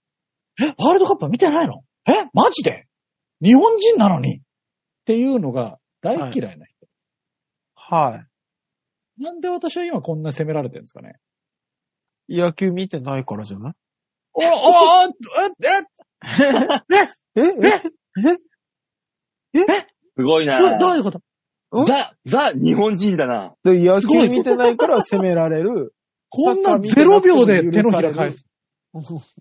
[0.61, 1.83] え、ワールドカップ見てないの？
[2.07, 2.85] えマジで？
[3.41, 4.39] 日本人なのに？
[4.39, 4.41] っ
[5.05, 6.87] ていうのが大嫌いな人。
[7.75, 8.25] は
[9.19, 9.23] い。
[9.23, 11.13] なんで私は今こんな責められてるんですかね？
[12.29, 13.73] 野球見てないからじゃない？
[14.33, 14.47] お、お、お、
[15.05, 15.11] え、
[17.35, 17.41] え
[19.53, 19.63] え
[20.17, 21.21] すごいえ、などどういうこと？
[21.71, 21.85] うん？
[21.85, 23.55] ザ、ザ、日本人だな。
[23.63, 25.93] で野球見てないから責められる。
[26.29, 28.45] こんな0秒で手のひら返す。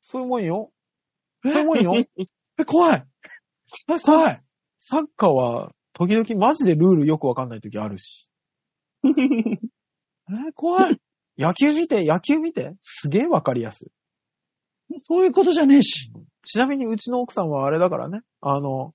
[0.00, 0.70] そういうもんよ。
[1.42, 1.94] そういうもんよ。
[2.58, 3.04] え、怖い。
[3.88, 4.42] え、怖い。
[4.78, 8.28] サッカーは、時々マジでルールよくわかんない時あるし。
[9.04, 11.00] え、怖い。
[11.38, 12.74] 野球見て、野球見て？
[12.80, 13.88] すげえわかりやすい。
[15.02, 16.10] そういうことじゃねえし。
[16.42, 18.20] ちなみにうちの奥さんはあれだからね。
[18.40, 18.94] あの、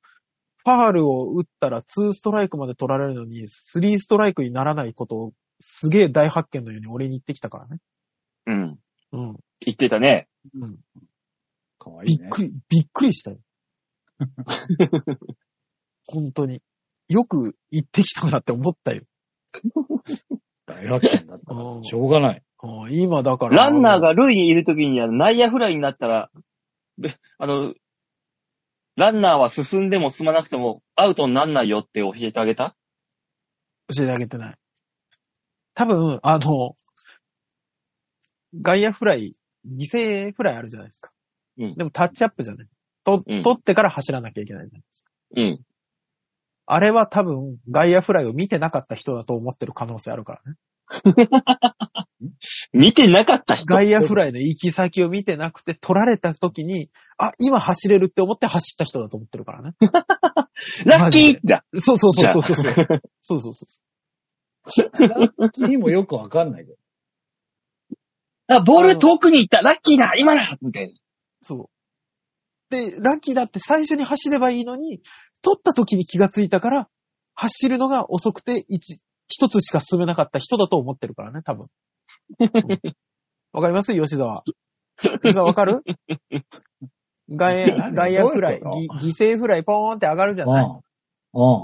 [0.64, 7.80] ファールを打ったら2ストライクまで取られるのに、3ストライクにならないことをすげえ大発見のように俺に言ってきたからね。
[8.48, 8.80] うん。
[9.12, 9.36] うん。
[9.62, 10.28] 言ってたね。
[10.54, 10.78] うん。
[11.78, 12.24] かわいいね。
[12.24, 13.38] びっくり、びっくりしたよ。
[16.06, 16.62] 本当に。
[17.08, 19.04] よく言ってきたなって思ったよ。
[20.70, 22.44] 大発見だったうんしょうがない。
[22.64, 23.58] うん今だから。
[23.58, 26.30] ランナーが塁にいるときに内野フライになったら、
[26.98, 27.74] べあの、
[28.96, 32.76] ランナーは進んでも進まなくてもアウトになんないよって教えてあげた？
[33.96, 34.56] 教えてあげてない。
[35.74, 36.76] 多分、あの、
[38.62, 41.12] 外野フライ、犠牲フライあるじゃないですか。
[41.58, 42.68] うんでもタッチアップじゃない。
[43.06, 45.12] と、うん取ってから走らなきゃいけないじゃないですか。
[45.38, 45.60] うん。
[46.72, 50.58] あれは多分、外野フライを見てなかった人だと思ってる可能性あるからね。
[52.74, 53.66] 見てなかった人。
[53.66, 59.74] 外野フライの行き先を見てなくて、取られた時に、あ、今走れるって思って走った人だと思ってるからね。
[60.86, 61.66] ラッキーだ。
[61.74, 62.76] そうそうそうそうそう。
[63.22, 63.66] そうそうそ
[64.84, 65.08] う。
[65.08, 66.78] ラッキーもよくわかんないけど。
[68.46, 69.62] あ、ボール遠くに行った。
[69.62, 71.00] ラッキーだ今だみたいな。
[71.42, 71.70] そう。
[72.70, 75.02] で、ラッキーだって最初に走ればいいのに、
[75.42, 76.90] 取った時に気がついたから、
[77.36, 81.68] 走るのが遅くて一、一つしか進めなかった人だと思ってるからね、多分。
[82.40, 82.50] う ん
[83.54, 83.94] わかります？
[83.94, 84.42] 吉沢。
[85.24, 85.82] 吉沢わかる？
[87.30, 87.94] 外野、何？
[87.96, 90.66] 外野フライ、犠牲フライポーンって上がるじゃない？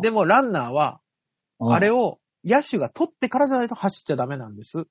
[0.04, 1.00] でもランナーは、
[1.60, 4.84] うんあれを野手が取ってからじゃないと走っちゃダメなんです。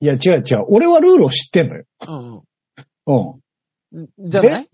[0.00, 0.64] いや、違う違う。
[0.68, 1.84] 俺はルールを知ってんのよ。
[2.06, 2.42] うん
[3.06, 3.40] うん。
[3.92, 4.30] うん。
[4.30, 4.68] じゃない？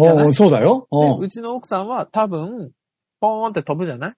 [0.00, 0.26] じゃない？
[0.26, 0.86] うん、そうだよ。
[0.92, 1.18] うん。
[1.20, 2.70] でうちの奥さんは多分、
[3.20, 4.14] ポーンって飛ぶじゃない？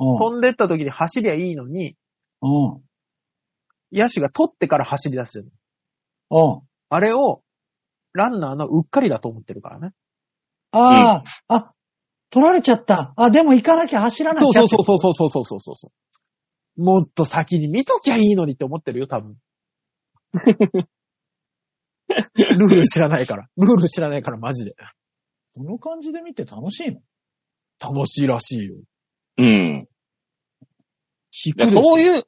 [0.00, 0.18] うん。
[0.18, 1.96] 飛んでった時に走りゃいいのに、
[2.42, 2.82] うん。
[3.92, 5.52] 野手が取ってから走り出すじゃない
[6.30, 6.60] うん。
[6.90, 7.42] あれを、
[8.12, 9.92] ランナーのうっかりだと思ってるからね。
[10.72, 11.72] ああ、あ、
[12.30, 13.12] 取られちゃった。
[13.16, 14.52] あ、でも行かなきゃ走らなきゃ。
[14.52, 15.92] そうそうそうそうそうそうそうそうそ
[16.76, 16.82] う。
[16.82, 19.36] もっと先に見ときゃいいのにって思ってるよ、多分。
[22.34, 23.48] ルール知らないから。
[23.56, 24.74] ルール知らないから、マジで。
[25.54, 27.00] この感じで見て楽しいの？
[27.80, 28.76] 楽しいらしいよ。
[29.38, 29.88] うん。
[31.32, 32.24] 聞くでしょそういう、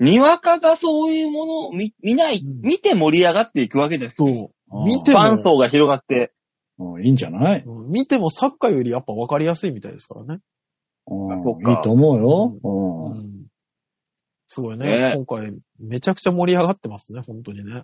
[0.00, 4.14] にわかがそういうものを見見ない、うん見て盛り上がっていくわけです。
[4.16, 4.50] そう。
[4.70, 6.32] あー見てファンも、層が広がって。
[6.78, 7.62] うん、いいんじゃない？
[7.66, 10.40] うん見てもサッカーよりやっぱ分かりやすいみたいですからね。
[11.06, 12.58] うんそっかいいと思うよ。
[12.62, 13.12] うん。
[13.12, 13.46] うん。
[14.46, 14.86] すごいね。
[15.10, 17.82] ね今回、めちゃくちゃ盛り上がってますね、本当にね。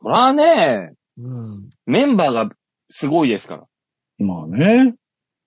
[0.00, 1.70] これはね、うん。
[1.84, 2.48] メンバーが
[2.88, 3.66] すごいですから。
[4.18, 4.94] まあね。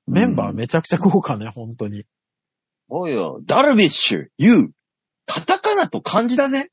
[0.08, 2.06] メンバーうんめちゃくちゃ豪華ね、本当に。
[2.90, 4.68] おいよ、ダルビッシュ、ユー、
[5.26, 6.70] カタカナと漢字だぜ。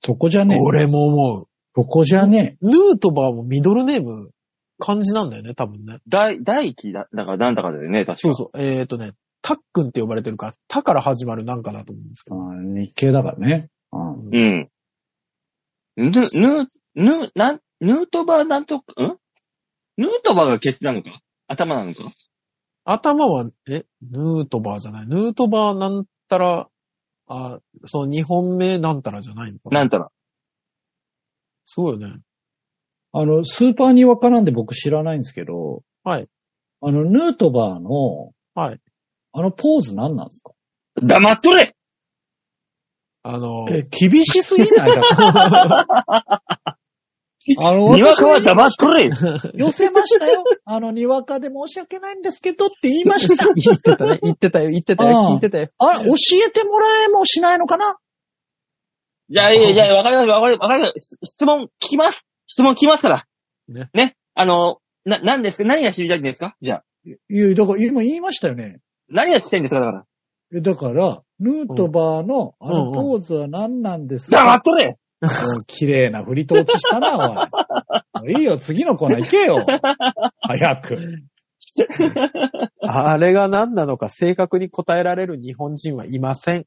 [0.00, 0.58] そこじゃねえ。
[0.58, 1.46] 俺も思う。
[1.74, 4.30] そこじゃねヌートバーもミドルネーム、
[4.78, 5.98] 漢字なんだよね、多分ね。
[6.08, 8.60] 大、大輝だ、だからなんだかだよね、確かそうそう。
[8.60, 9.12] えっ、ー、とね、
[9.42, 12.36] タックンって呼ばれてるから、タから始まるなんかだと思うんですけえ。
[12.36, 12.42] ど。
[12.42, 13.68] うん日系だからね。
[13.92, 14.70] うんうん。
[15.96, 18.82] ぬ、ぬ、ぬ、なん、ヌートバーなんと、ん？
[19.96, 21.20] ヌートバーがケツなのか？
[21.46, 22.12] 頭なのか？
[22.84, 25.06] 頭は、え、ヌートバーじゃない？
[25.06, 26.68] ヌートバーなんたら、
[27.28, 29.80] あ、その2本目なんたらじゃないのかな？
[29.80, 30.08] なんたら。
[31.64, 32.20] そうよね。
[33.12, 36.28] あの、スーパーにわかなんで僕知らないんですけど、はい。
[36.80, 38.80] あの、ヌートバーの、はい。
[39.32, 40.50] あのポーズ何なんですか？
[41.00, 41.76] 黙っとれ
[43.22, 44.90] あの、え、厳しすぎない？
[44.90, 45.02] だ。
[47.58, 49.10] あの、 にわかは黙っとれ
[49.54, 50.44] 寄せましたよ。
[50.64, 53.46] あの、にわかで申し訳ないんですけどって言いました。
[53.54, 54.18] 言ってたね。
[54.22, 54.70] 言ってたよ。
[54.70, 55.18] 言ってたよ。
[55.32, 55.68] 聞いてたよ。
[55.78, 56.14] あれ、教
[56.46, 57.96] えてもらえもしないのかな？
[59.30, 61.18] じゃあ、いやいや、わかります、わかります、わかります。
[61.22, 62.26] 質問聞きます。
[62.46, 63.24] 質問聞きますから。
[63.68, 64.16] ねね。
[64.34, 65.64] あの、な、何ですか？
[65.64, 66.56] 何が知りたいんですか？
[66.60, 66.84] じゃあ。
[67.06, 68.80] いや、だから今言いましたよね。
[69.08, 69.80] 何が聞きたいんですか？
[69.80, 70.04] だから。
[70.52, 74.98] えだから、ヌートバーのあのうんポーズは何なんです黙かっとれ
[75.66, 77.50] 綺麗な振り通ちしたな、
[78.22, 78.32] おい。
[78.40, 79.66] いいよ、次のコーナー行けよ。
[80.40, 80.98] 早く。
[82.80, 86.66] あれが何なのか正確に答えられる日本人はいません。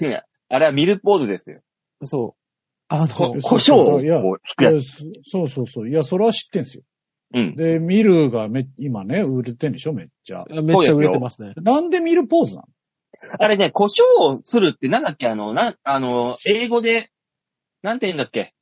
[0.00, 1.60] 違うあれはミルポーズですよ。
[2.02, 2.42] そう。
[2.88, 4.08] あこの、胡椒を引
[4.56, 5.04] くやつ。
[5.24, 5.88] そうそうそう。
[5.88, 6.82] いや、それは知ってんすよ。
[7.34, 7.56] うん。
[7.56, 10.44] で、ミルがめ、今ね、売れてんでしょ、めっちゃ。
[10.62, 11.52] めっちゃ売れてますね。
[11.56, 12.68] なんでミルポーズなの？
[13.38, 17.10] あれね、胡椒をするってなんだっけあの、な、あの、英語で、
[17.82, 18.54] なんて言うんだっけ？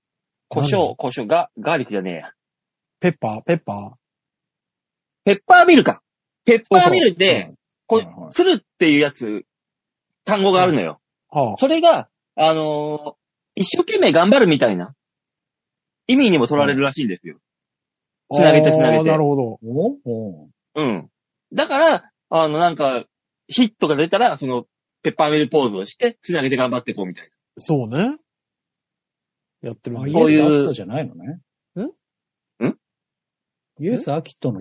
[0.48, 2.32] 胡椒、胡椒、ガ、ガーリックじゃねえや。
[3.00, 3.96] ペッパー、ペッパ
[5.24, 6.02] ペッパーミルか。
[6.44, 7.52] ペッパーミルで、
[7.86, 9.44] こうするっていうやつ、
[10.24, 11.00] 単語があるのよ。
[11.32, 11.38] ー。
[11.38, 11.56] はあ。
[11.56, 13.20] それが、あのー
[13.56, 14.94] 一生懸命頑張るみたいな
[16.06, 17.38] 意味にも取られるらしいんですよ。
[18.32, 19.24] つなげてつなげてなる。
[19.24, 19.58] ほど。
[20.76, 21.10] うん。
[21.52, 23.04] だから、あの、なんか、
[23.48, 24.66] ヒットが出たら、その、
[25.02, 28.16] ペッパーミルポーズをして、つなげて頑張っていこうみたいそうね。
[29.62, 31.40] やってるあ、ねイこういうエス・アキトじゃないのね。
[31.76, 32.66] ん？
[32.66, 32.76] ん？
[33.80, 34.60] イエス・アキトの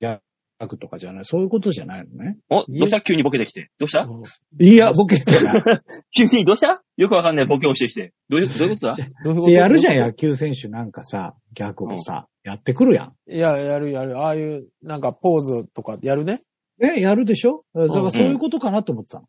[0.00, 2.38] 役とかじゃない、そういうことじゃないのね。
[2.48, 2.58] な。
[2.58, 3.00] お、どうした？
[3.00, 3.70] 急にボケてきて。
[3.78, 4.04] どうした？
[4.04, 4.22] うん
[4.64, 5.62] いや、ボケてない。
[6.16, 6.82] 急にどうした？
[6.96, 8.14] よくわかんないボケをしてきて。
[8.30, 8.96] どういう、どういうことだ？
[9.24, 9.50] どういうこと？
[9.50, 13.12] やるじゃん、野球選手なんかさ、逆をさ、やってくるやん。
[13.30, 14.18] いや、やるやる。
[14.18, 16.42] ああいう、なんかポーズとかやるね。
[16.78, 17.64] ね、やるでしょ？
[17.74, 19.26] だからそういうことかなと思ってたの。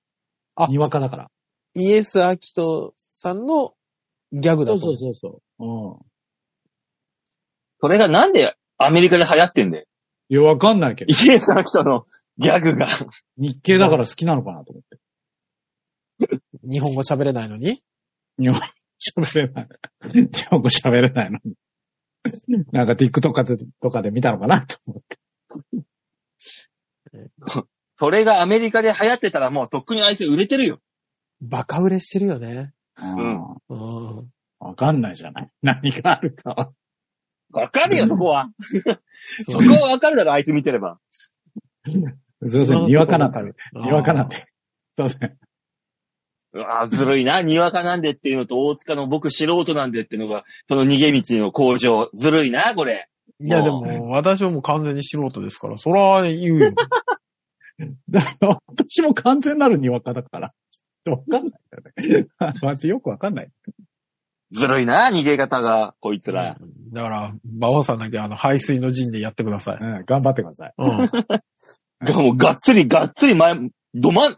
[0.56, 1.28] あにわかだから。
[1.76, 3.74] イエス・アキトさんの
[4.32, 4.80] ギャグだと。
[4.80, 5.66] そうそうそうそう。
[5.66, 5.98] うん。
[7.80, 9.86] それがなんでアメリカで流行ってんだよ。
[10.30, 11.10] いや、わかんないけど。
[11.10, 12.06] イエス・アキトの
[12.38, 12.88] ギャグが。
[13.38, 14.84] 日系だから好きなのかなと思っ
[16.30, 16.40] て。
[16.64, 17.82] 日本語喋れないのに？
[18.40, 18.66] 日本語
[19.24, 19.68] 喋れない。
[20.14, 21.56] 日本語喋れないのに。
[22.72, 25.18] なんか TikTok とかでとかで見たのかなと思って。
[28.00, 30.80] それがアメリカで流行ってたらもうとっくにあいつ売れてるよ。
[31.42, 32.74] バカ売れしてるよね。
[33.02, 33.56] うん。
[33.70, 34.32] うん。
[34.60, 35.50] わかんないじゃない？
[35.62, 36.72] 何があるかは。
[37.52, 38.50] わかるよ、そこは。
[39.44, 41.00] そそこはわかるだろ、あいつ見てれば。
[41.86, 43.40] すいません、にわかなんで。
[43.42, 44.36] だにわかなんで。。
[44.36, 44.44] す
[45.00, 45.38] いません。
[46.54, 47.42] うわぁ、ずるいな。
[47.42, 52.10] にわかなんでっていうのと、大塚の僕素人なんでっていうのが、その逃げ道の向上。
[52.14, 53.10] ずるいな、これ。
[53.40, 56.72] いや、でも、私はもう完全に素人ですから、そら言うよ。
[58.10, 60.54] だから私も完全なるにわかだから。
[61.12, 61.58] わかんな
[62.04, 62.28] いよね。
[62.62, 63.52] まずよくわかんない。
[64.52, 66.58] ずるいな、逃げ方が、こいつら。
[66.94, 69.78] だから、馬王さんだけあの、排水の陣でやってください。
[69.82, 70.74] うん、頑張ってください。
[70.78, 71.10] うん。
[72.06, 73.56] が もう、がっつり、がっつり前、
[73.94, 74.30] どま、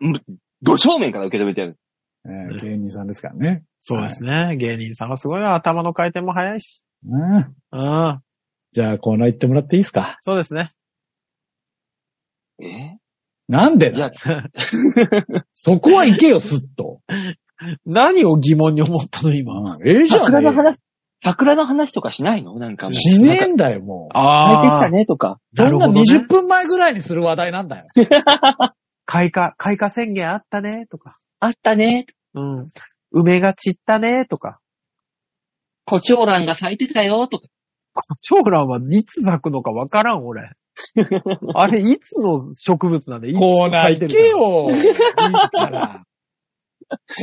[0.63, 1.77] ど正面から受け止めてやる。
[2.25, 3.63] えー芸人さんですからね。
[3.79, 4.58] そうですね。
[4.58, 6.84] 芸人さんはすごいわ頭の回転も早いし。
[7.08, 7.55] うん。
[7.71, 8.21] うん。
[8.73, 10.17] じゃあコーナー行ってもらっていいですか？
[10.21, 10.69] そうですね。
[12.62, 12.97] え？
[13.49, 14.12] なんでだ、
[15.53, 17.01] そこは行けよ、すっと。
[17.83, 19.75] 何を疑問に思ったの、今。
[19.75, 20.25] うんええじゃん。
[20.25, 20.79] 桜の話、
[21.23, 22.59] 桜の話とかしないの？
[22.59, 22.93] なんかもう。
[22.93, 24.17] しねえんだよ、もう。
[24.17, 25.39] あ帰ってきたね、とか。
[25.55, 27.88] そんななるほどね20分前ぐらいにする話題なんだよ。
[29.05, 31.17] 開花、開花宣言あったね、とか。
[31.39, 32.05] あったね。
[32.35, 32.67] うん。
[33.12, 34.59] 梅が散ったね、とか。
[35.85, 37.47] 胡蝶蘭が咲いてたよ、とか。
[38.21, 40.51] 長蘭はいつ咲くのかわからん、俺。
[41.56, 44.70] あれ、いつの植物なんで、いつコーナー行け咲いてるよ。
[44.72, 46.04] いいから。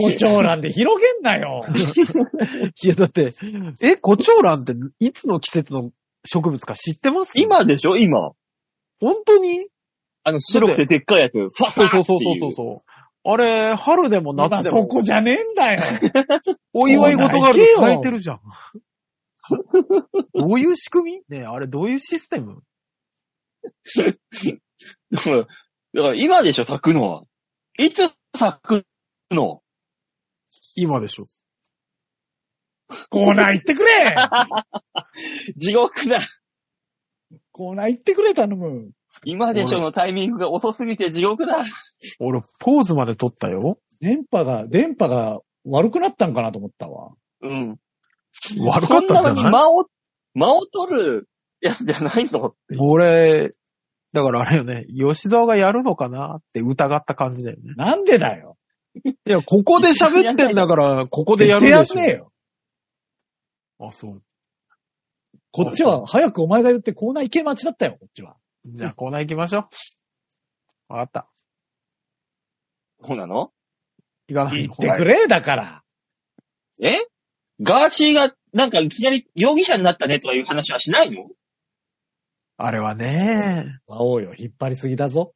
[0.01, 1.65] 胡蝶蘭で広げんなよ。
[1.67, 1.73] か。
[2.83, 3.35] いや、だって、
[3.83, 5.91] え、胡蝶蘭っていつの季節の
[6.25, 7.41] 植物か知ってます？
[7.41, 7.97] 今でしょ？
[7.97, 8.31] 今。
[9.01, 9.69] 本当に？
[10.23, 11.33] あの、白くてでっかいやつ。
[11.35, 12.91] ファそうサそうそうそうそう。
[13.29, 15.83] あれ、春でも夏でも、そこじゃねえんだよ。
[16.73, 18.41] お祝い事がある咲いてるじゃん。
[20.35, 21.37] どういう仕組み？
[21.39, 22.63] ねえあれどういうシステム？
[25.11, 27.23] だから、だから今でしょ、咲くのは。
[27.79, 28.87] いつ咲く
[29.31, 29.63] の？
[30.77, 31.27] 今でしょ。
[33.11, 33.89] コーナー行ってくれ
[35.57, 36.19] 地獄だ。
[37.53, 38.91] コーナー行ってくれ、頼む。
[39.25, 41.65] 今でしょのタイミングが遅すぎて地獄だ。
[42.21, 43.79] 俺、ポーズまで撮ったよ。
[44.01, 47.15] 電波が、電波が悪くなったんかなと思ったわ。
[47.43, 47.77] うん。
[48.61, 49.87] 悪かったんじゃそんなにない間を、
[50.35, 51.29] 間を取る
[51.61, 52.77] やつじゃないぞって。
[52.79, 53.51] 俺、
[54.13, 57.75] だからあれよね、吉沢がやるのかなって疑った感じだよね。
[57.77, 58.57] なんでだよ。
[59.05, 61.77] いや、ここで喋ってんだから、ここでやるでしょ。
[61.77, 62.33] やんねえよ。
[63.79, 64.23] あ、そう。
[65.51, 68.37] こっちは早くお前が言ってコーナー行け待ちだったよ、こっちは。
[68.67, 69.69] じゃあコーナー行きましょ
[70.91, 70.93] う。
[70.93, 71.29] わかった。
[73.07, 73.53] そうなの？
[74.29, 75.83] 行かない言ってくれ、だから。
[76.83, 77.07] え？
[77.61, 81.29] ガーシーが、なんかいきなり容疑者になったねとかいう話はしないの？
[82.59, 85.35] あれはね、馬王よ、引っ張りすぎだぞ。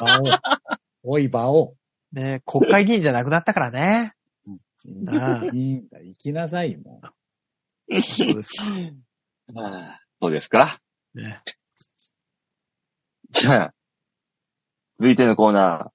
[0.00, 0.22] 馬王。
[1.02, 1.74] おい、馬王。
[2.12, 4.14] ね、国会議員じゃなくなったからね。
[5.08, 7.00] ああいいんだ、行きなさい、も
[8.02, 8.64] そうですか。
[9.56, 10.80] ああそうですか
[11.14, 11.42] ね、
[13.30, 13.74] じゃあ、
[14.98, 15.92] 続いてのコーナ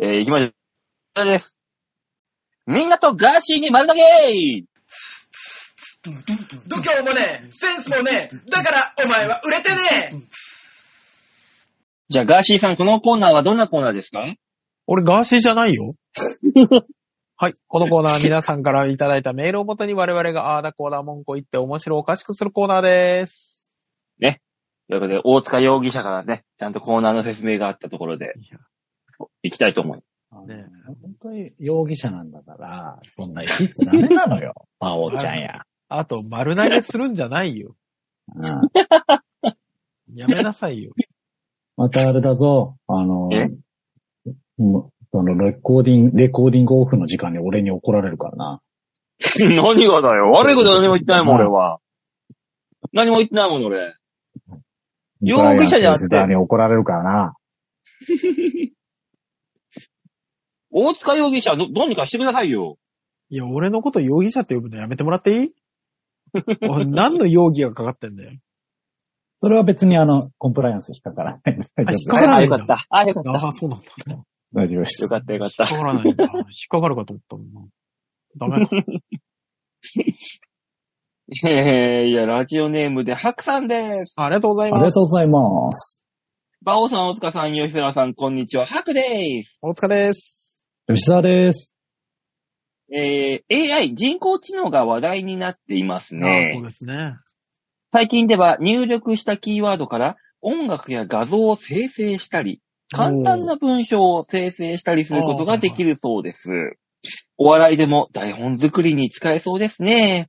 [0.00, 0.04] ー。
[0.04, 0.50] えー、行きましょう。
[0.50, 0.54] こ
[1.14, 1.58] ちらです。
[2.66, 4.02] みんなとガーシーに丸投げ
[6.68, 9.76] 度胸もねえ、センスもねえ、だからお前は売れてね
[10.12, 10.16] え
[12.08, 14.24] じゃあ、ガーシーさん、このコーナーはどんなコーナーですか？
[14.86, 15.94] 俺ガーシーじゃないよ。
[17.36, 17.54] はい。
[17.68, 23.74] このコーナーは皆さんからいただいたメールをもとに我々があーだこーだ文句を言って面白おかしくするコーナーです。
[24.88, 28.34] ということで、大塚容疑者からね、ちゃんとコーナーの説明があったところで、
[29.42, 29.96] 行きたいと思う。
[29.98, 30.04] う。
[30.46, 34.54] ね本当に容疑者なんだから、 そんな生きってダメなのよ。
[34.80, 35.62] 馬王ちゃんや。
[35.88, 37.76] あと、丸投げするんじゃないよ。
[38.34, 38.42] うん
[40.14, 40.92] やめなさいよ。
[41.76, 43.30] またあれだぞ、あの、
[45.10, 48.60] そのレコーディング、レコーディングオフの時間に俺に怒られるからな。
[49.38, 51.78] 何がだよ悪いことは何も言ってないもん、俺は。
[52.92, 53.94] 何も言ってないもん、俺。
[55.20, 57.34] 容疑者じゃなくてに怒られるからな。
[60.72, 62.76] 大塚容疑者、ど、どうにかしてくださいよ。
[63.28, 65.52] いや、俺のこと容疑者って呼ぶのやめてもらっていい？
[66.68, 68.32] 俺何の容疑がかかってんだよ。
[69.42, 71.56] それは別にあの、コンプライアンス引っかからない。
[71.56, 72.76] 引っかからないあよかった。
[72.90, 73.30] あ、よかった。
[73.32, 73.86] ああ、そうなんだ。
[74.52, 75.08] 大丈夫ですよ。
[75.08, 75.78] かった、よかった引っ。
[75.80, 76.24] かからないんだ。
[76.24, 76.32] 引っ
[76.68, 77.60] かかるかと思ったもんな。
[78.38, 78.70] ダメだ。
[81.46, 84.14] えー、いや、ラジオネームでハクさんです。
[84.16, 84.82] ありがとうございあます。
[84.84, 86.06] りがとうございます。
[86.62, 88.66] バオさん、大塚さん、吉沢さん、こんにちは。
[88.66, 89.58] ハクです。
[89.62, 90.41] お疲れです。
[90.94, 91.74] 吉沢です。
[92.92, 96.62] えー、AI、人工知能が話題になっていますああそうね。
[96.62, 97.14] ですね。
[97.90, 106.50] 最近では入力したキーワードから音楽や画像を生成したり、簡単な文章を生成したりすることができるそうです。
[107.38, 110.28] お笑いでも台本作りに使えそうですね。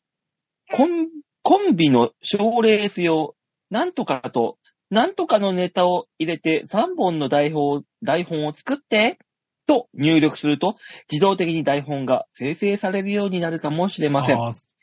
[0.71, 1.09] コン
[1.41, 3.35] コンビの賞レース用、
[3.69, 4.57] なんとかと、
[4.89, 9.17] なんとかのネタを入れて3本の台本台本を作って、
[9.65, 10.75] と入力すると、
[11.11, 14.37] 自動的に台本が生成されるようになるかもしれません。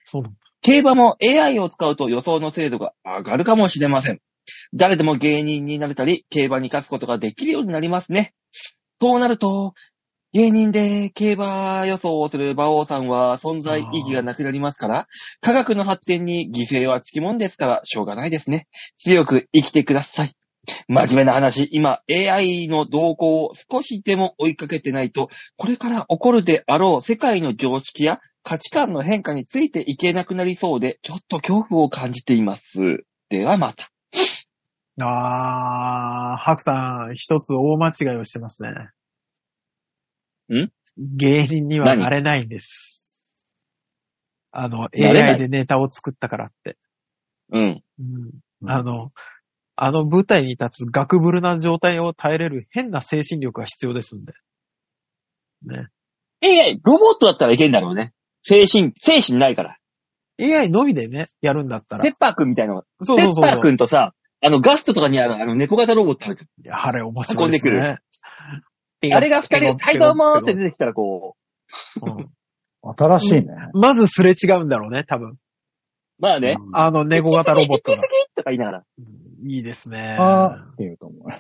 [0.05, 0.39] そうなんだ。
[0.63, 4.21] 競馬も AI を使うと予想の精度が上がるかもしれません。
[4.75, 8.35] 誰でも芸人になれたり、競馬に勝つことができるようになりますね。
[9.01, 9.75] そうなると、
[10.33, 15.09] 芸人で競馬予想をする馬王さんは存在意義がなくなりますから、
[15.41, 18.69] 科学の発展に犠牲はつきもんですから、しょうがないですね。
[18.97, 20.37] 強く生きてください。
[20.89, 33.05] 真面目な話、今 AI の動向を少しでも追いかけてないと、これから起こるであろう世界の常識や価値観の変化についていけなくなりそうで、ちょっと恐怖を感じています。
[33.29, 33.91] ではまた。
[35.03, 38.71] ああ、ハクさん、一つ大間違いをしてますね。
[40.55, 40.71] ん？
[40.99, 43.39] 芸人にはなれないんです。
[44.53, 46.77] あの、AI でネタを作ったからって。
[47.53, 47.83] うん。
[47.99, 48.03] う
[48.67, 49.13] ん、あの、
[49.83, 54.35] あの舞台に立つガクブルな状態を耐えれる変な精神力が必要ですんで。
[55.63, 55.89] ね。
[56.43, 58.13] AI、ロボットだったらいけんだろうね。
[58.43, 59.79] 精神、精神ないから。
[60.39, 62.13] AI のみでね、やるんだったらペッ。
[62.15, 62.87] パーくんみたいなのが。
[63.01, 63.43] そうそうそう。
[63.43, 64.13] ペッパーくんとさ、
[64.43, 67.99] あのガストとかにあるあの猫型ロボットあるじいや、あれ面白いです運んでね。
[69.03, 69.15] ゃん。
[69.15, 71.37] あれが二人、はいどうもーって出てきたらこ
[72.03, 72.29] うん
[72.83, 73.47] 新しいね。
[73.73, 75.37] まずすれ違うんだろうね、多分。
[76.21, 78.03] う、まあね、あの猫型ロボットが。
[78.35, 78.85] とか言いながら。
[79.47, 80.17] いいですね。
[80.19, 81.31] あーって言うと思う。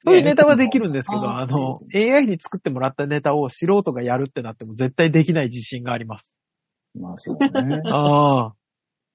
[0.00, 6.36] そういうネタはできるんですけど、あーあの、AI に作ってもらったネタを素人がやるってなっても絶対できない自信があります。
[6.94, 7.80] まあそうだね。
[7.90, 8.54] ああ。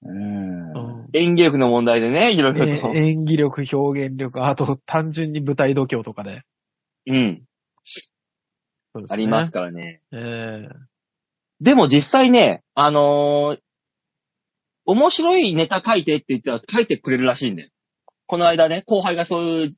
[0.06, 2.92] ええうん演技力の問題でね、いろいろと。
[2.94, 6.42] え演技力、表現力、あと単純に舞台度胸とかで。
[7.08, 7.44] うん。
[8.94, 9.52] そうですねあります。
[9.52, 10.02] からね。
[10.12, 10.70] ええ
[11.62, 13.60] でも実際ね、あのー
[14.86, 17.70] 面白いネタ書いてって言ったら書いてくれるらしいんだよ。
[18.26, 19.70] この間ね、後輩がそういう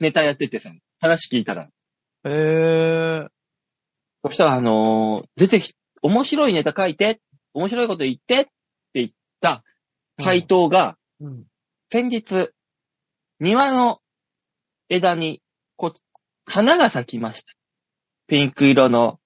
[0.00, 1.68] ネタやっててさ、話聞いたら。
[2.24, 3.28] ええ
[4.22, 7.20] そしたらあのー出てき、面白いネタ書いて
[7.54, 8.50] 面白いこと言ってって
[8.94, 9.64] 言った
[10.18, 11.44] 回答が、うん。
[11.90, 12.50] 先日、
[13.40, 13.98] 庭の
[14.88, 15.42] 枝に、
[15.76, 15.92] こう、
[16.46, 17.52] 花が咲きました。
[18.28, 19.18] ピンク色の、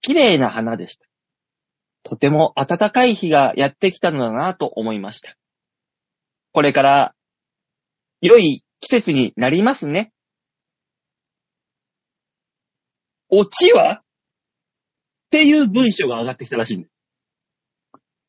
[0.00, 1.06] 綺麗な花でした。
[2.02, 5.36] とても暖かい日がやってきたのだなと思いました。
[6.52, 7.14] これから、
[8.20, 10.12] 良い季節になりますね。
[13.28, 14.00] オチは？
[14.00, 14.02] っ
[15.30, 16.92] ていう文章が上がってきたらしいんです。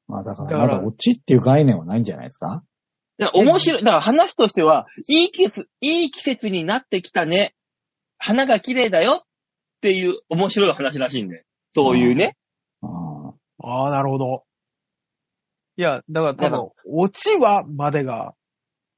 [0.08, 2.64] まあだからら、まだオチっていう概念はないんじゃないですか？
[3.18, 3.84] だから面白い。
[3.84, 7.56] だから話としては、いい季節、いい季節になってきたね。
[8.18, 9.28] 花が綺麗だよっ
[9.82, 11.46] ていう面白い話らしいんで。
[11.74, 12.38] そういうね。
[13.64, 14.44] あああ、なるほど。
[15.78, 18.34] いや、だから多だ分、オチはまでが、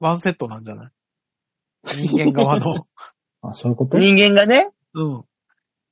[0.00, 0.90] ワンセットなんじゃない？
[2.08, 2.86] 人間側の。
[3.42, 3.98] あ、そういうこと？
[3.98, 4.70] 人間がね？
[4.94, 5.24] うん。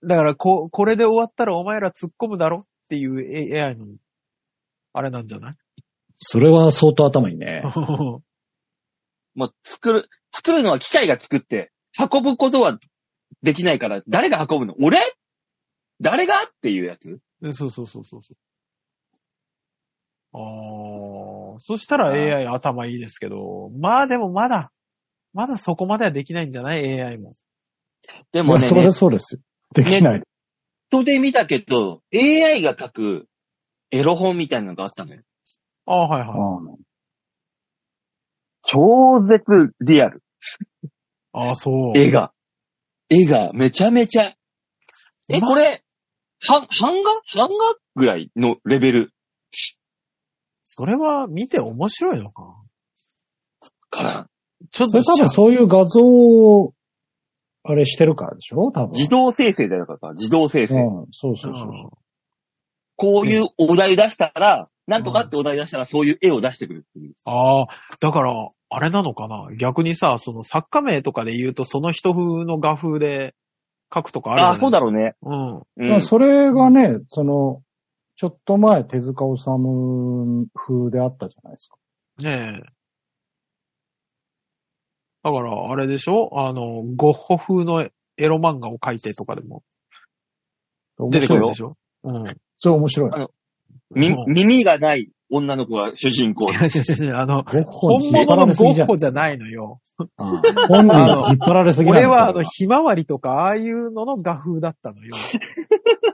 [0.05, 3.87] だから、こ、これで終わったらお前ら突っ込むだろっていう AI の、
[4.93, 5.55] あれなんじゃない？
[6.17, 7.63] それは相当頭いいね。
[9.35, 12.79] もう作る、作るのは機械が作って、運ぶことは
[13.43, 14.75] できないから、誰が運ぶの？
[14.81, 14.99] 俺？
[16.01, 16.35] 誰が？
[16.35, 17.21] っていうやつ？
[17.51, 18.37] そうそうそうそうそう。
[20.35, 20.39] あ
[21.57, 24.73] あ、そしたら AI 頭いいですけど、まあでもまだ、
[25.35, 27.37] まだそこまではできないんじゃない ?AI も。
[28.33, 29.41] でもね、いやそれはそうですよ。
[29.75, 30.19] できない。
[30.19, 30.23] ネッ
[30.91, 33.27] トで見たけど、AI が書く
[33.91, 35.23] エロ本みたいなのがあったのよ。
[35.87, 36.79] ああ、はいあはい。
[38.63, 39.45] 超絶
[39.81, 40.23] リアル。
[41.33, 41.99] ああ、そう。
[41.99, 42.33] 絵が。
[43.09, 44.35] 絵がめちゃめちゃ。
[45.29, 45.83] え、まこれ、
[46.41, 47.47] は、版画？
[47.47, 49.13] 版画ぐらいのレベル
[50.75, 52.57] それは見て面白いのか？
[53.91, 54.27] から、
[54.71, 56.73] ちょっとそれ多分そういう画像を、
[57.63, 58.73] あれしてるからでしょ？
[58.73, 58.93] 多分。
[58.93, 60.75] 自動生成だよから、自動生成。
[60.81, 61.91] うん、そうそうそう。
[62.97, 67.13] こういうお題出したら、なんとかってお題出したらそういう絵を出してくるっていう。
[67.27, 67.67] ああ、
[68.01, 68.33] だから、
[68.71, 69.55] あれなのかな？
[69.59, 73.35] 逆にさ、その作家名とかで言うと、その人風の画風で
[73.95, 75.17] 書くとかあるああ、そうだろうね。
[75.21, 75.57] うん。
[75.59, 75.89] うん。
[75.91, 77.61] まあそれがね、その、
[78.17, 81.77] ちょっと前手塚治虫風であったじゃないですか。
[82.23, 82.73] ねえ。
[85.25, 86.31] だから、あれでしょ？
[86.35, 87.91] あの、ゴッホ風のエ
[88.29, 89.63] ロ漫画を描いてとかでも
[90.99, 91.77] 出てくるでしょ？
[92.05, 92.25] うん。
[92.59, 93.11] それ面白い。
[93.15, 93.29] あ
[93.95, 96.55] みうん耳がない女の子が主人公い。
[96.55, 98.73] やいやいやあの、ゴッホ本物のゴ。
[98.75, 99.81] ッホじゃないのよ。
[99.99, 100.07] うん
[100.69, 105.15] 本人に引っ張られすぎ俺は、あの、ひまわりとか、ああいうのの画風だったのよ。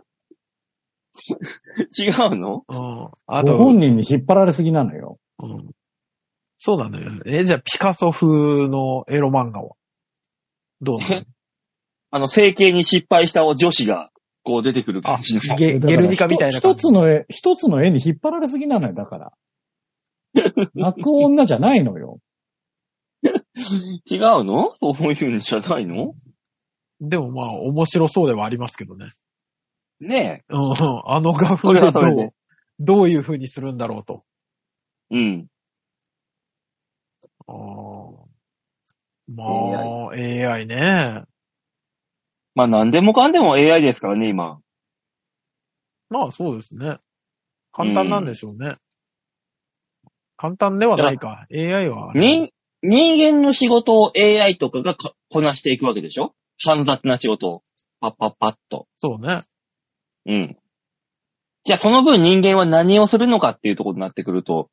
[1.98, 2.64] 違うの？
[2.68, 3.10] うん。
[3.26, 5.18] あごと、本人に引っ張られすぎなのよ。
[5.42, 5.70] うん。
[6.56, 7.12] そうなのよ。
[7.26, 9.76] え、じゃあ、ピカソ風のエロ漫画は？
[10.80, 11.22] どうなの？
[12.10, 14.10] あの、整形に失敗した女子が、
[14.44, 15.56] こう出てくるあ感じの。
[15.56, 16.82] ゲゲルニカみたいな一感じ。
[16.82, 19.32] つの絵、一つの絵に引っ張られすぎなのよ、だから。
[20.74, 22.18] 泣く女じゃないのよ。
[23.22, 24.74] 違うの？
[24.80, 26.14] そういうんじゃないの？
[27.00, 29.12] でもまあ、面白そうではありますけどね。
[30.00, 30.58] ねうん。
[31.06, 32.34] あの画それ風でどはそれでう、
[32.80, 34.24] どういう風にするんだろうと。
[35.10, 35.16] え。
[35.16, 35.46] うん。
[37.46, 38.28] あー
[39.30, 41.24] まあ、AI ね。
[42.54, 44.60] まあ何でもかんでも AI ですからね、今。
[46.08, 46.98] まあそうですね。
[47.72, 48.76] 簡単なんでしょうね。
[50.36, 51.46] 簡単ではないか。
[51.52, 52.12] AI は。
[52.14, 52.50] 人、
[52.82, 56.34] 人間の仕事を AI とかがかこなしていくわけでしょ？
[56.64, 57.62] 煩雑な仕事を。
[58.00, 58.86] パッパッパッと。
[58.96, 59.40] そうね。
[60.28, 60.56] うん。
[61.64, 64.70] じゃあその分人間は何をするのかっていうところになってくると、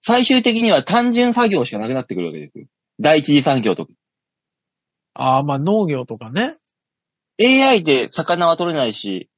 [0.00, 2.66] 最終的には単純作業しかなくなってくるわけですよ。
[3.00, 3.92] 第一次産業とか。
[5.14, 6.56] ああ、まあ農業とかね。
[7.40, 9.28] AI で魚は取れないし、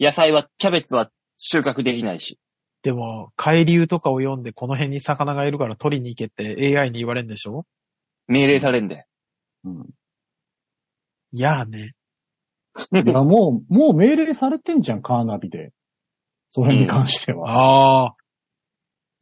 [0.00, 2.38] 野菜は、キャベツは収穫できないし。
[2.82, 7.64] でも、海流とかを読んでこの辺に魚がいるから取りに行けって AI に言われるんでしょ？
[8.26, 9.06] 命令されんで。
[9.64, 9.86] うん。
[11.32, 11.94] いやーね。
[12.92, 15.72] いや、もう、もう命令されてんじゃん、カーナビで。
[16.48, 17.50] それに関しては。
[17.50, 18.16] ああ。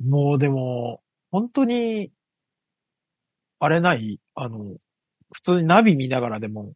[0.02, 2.10] もうでも、本当に、
[3.58, 4.20] あれない？
[4.34, 4.76] あの、
[5.32, 6.72] 普通にナビ見ながらでも、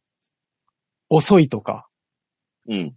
[1.08, 1.88] 遅いとか、
[2.68, 2.94] うん。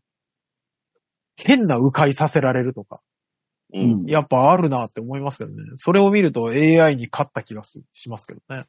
[1.38, 3.02] 変な迂回させられるとか、
[3.74, 3.80] う。
[3.80, 4.06] うんん。
[4.06, 5.64] やっぱあるなって思いますけどね。
[5.78, 8.64] それを見ると AI に勝った気がすしますけどね。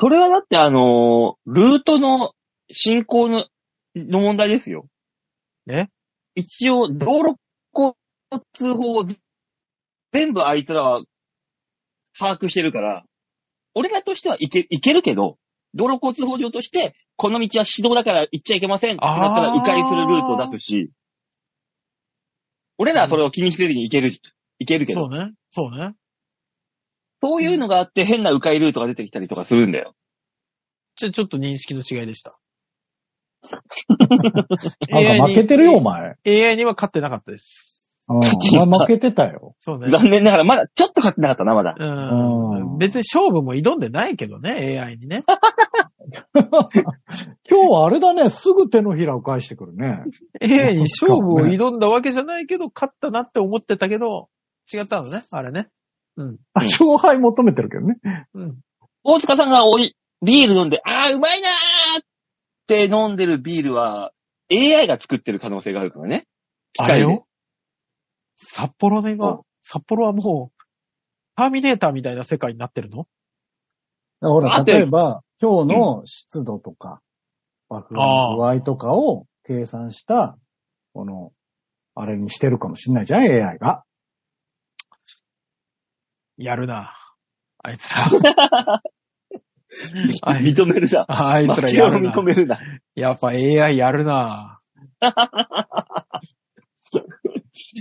[0.00, 2.32] それはだってあのールートの
[2.70, 3.46] 進行の、
[3.96, 4.86] の問題ですよ。
[5.66, 5.90] ね
[6.34, 7.36] 一応、道路
[7.74, 7.94] 交
[8.52, 9.04] 通法を
[10.12, 11.02] 全部あいつらは
[12.18, 13.04] 把握してるから、
[13.74, 15.38] 俺らとしてはいけ、いけるけど、
[15.74, 20.90] 道路交通法上として、この道は指導だから行っちゃいけませんってなったら迂回するルートを出すし、
[22.78, 24.12] 俺らはそれを気にせずにいける、
[24.58, 25.32] いけるけど、そうね。
[25.50, 25.94] そうね。
[27.20, 29.94] そういうのがあって変な迂回ルートが出てきたりとかするんだよ。
[30.96, 32.38] じゃあちょっと認識の違いでした。
[34.90, 36.16] なんか負けてるよ、お前。
[36.26, 37.90] AI には勝ってなかったです。
[38.08, 38.16] うん。
[38.16, 39.54] お前負けてたよ。
[39.60, 39.88] そうね。
[39.90, 41.76] 残念ながら、まだ、ちょっと勝ってなかったな、まだ。
[41.78, 42.62] うん。
[42.62, 45.24] うん別に勝負も挑んでないけどね、AI にね。
[47.50, 50.04] 今日はあれだね、すぐ手のひらを返してくるね。
[50.40, 54.28] AI に勝負を挑んだわけじゃないけど、勝ったなって思ってたけど、
[54.72, 55.68] 違ったのね、あれね。
[56.16, 56.36] うん。
[56.54, 57.96] あ勝敗求めてるけどね。
[58.34, 58.58] うん。
[59.02, 61.52] 大塚さんがおい、ビール飲んで、あー、うまいなー
[62.68, 64.12] って飲んでるビールは、
[64.52, 66.26] AI が作ってる可能性があるからね。
[66.74, 67.26] 機械であれよ。
[68.34, 70.64] 札幌ね、う今、札幌はもう、
[71.34, 73.06] ターミネーターみたいな世界になってるの？
[74.20, 77.00] ほら、だって例えば、今日の湿度とか、
[77.70, 80.36] 爆風の具合とかを計算した、
[80.92, 81.32] この、
[81.94, 83.84] あれにしてるかもしんないじゃん、AI が。
[86.36, 86.92] やるな。
[87.62, 88.10] あいつら。
[90.42, 91.04] 認めるな。
[91.08, 92.22] あいつら負けをやるな認。
[92.22, 92.58] めるな。
[92.94, 94.60] やっぱ AI やるな。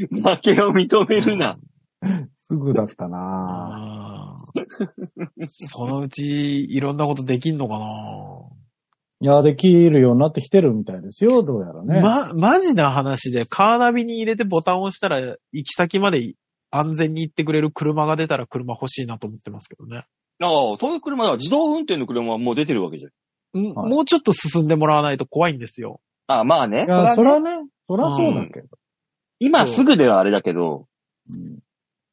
[0.10, 1.58] 負けを認めるな。
[2.38, 4.38] すぐだったな
[5.48, 7.86] そのうち、いろんなことできんのかな
[9.20, 12.02] いや、できるようになってきてるみたいですよ、どうやらね。
[12.02, 16.36] ま、マジな話で、カーナビに入れてボタンを押したら、行き先まで
[16.70, 20.06] 安全に行ってくれる車が出たら車欲しいなと思ってますけどね。
[20.42, 21.36] ああ、そういう車だ。
[21.36, 23.12] 自動運転の車はもう出てるわけじゃん。
[23.60, 26.02] んはいもうちょっと進んでもらわないと怖いんですよ。
[26.28, 26.86] ああ、まあね。
[26.86, 28.68] いや、そらね、そらそうだけど。
[29.40, 30.88] 今すぐではあれだけど、
[31.30, 31.60] うん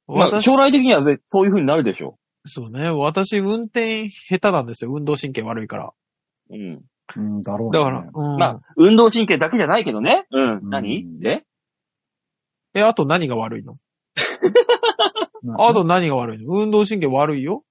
[0.06, 2.90] まあ、私将来的にはぜそういう風になるでしょそうね。
[2.90, 4.92] 私、運転下手なんですよ。
[4.92, 5.92] 運動神経悪いから。
[6.50, 6.54] う。
[6.54, 6.82] うん。
[7.16, 7.78] うん、だろうね。
[7.78, 8.36] だから、うん。
[8.36, 10.26] まあ、運動神経だけじゃないけどね。
[10.30, 10.56] うん。
[10.58, 11.18] うん何？
[11.20, 11.44] で？
[12.74, 13.78] え、あと何が悪いの？
[15.42, 16.52] な あと何が悪いの？
[16.52, 17.64] 運動神経悪いよ。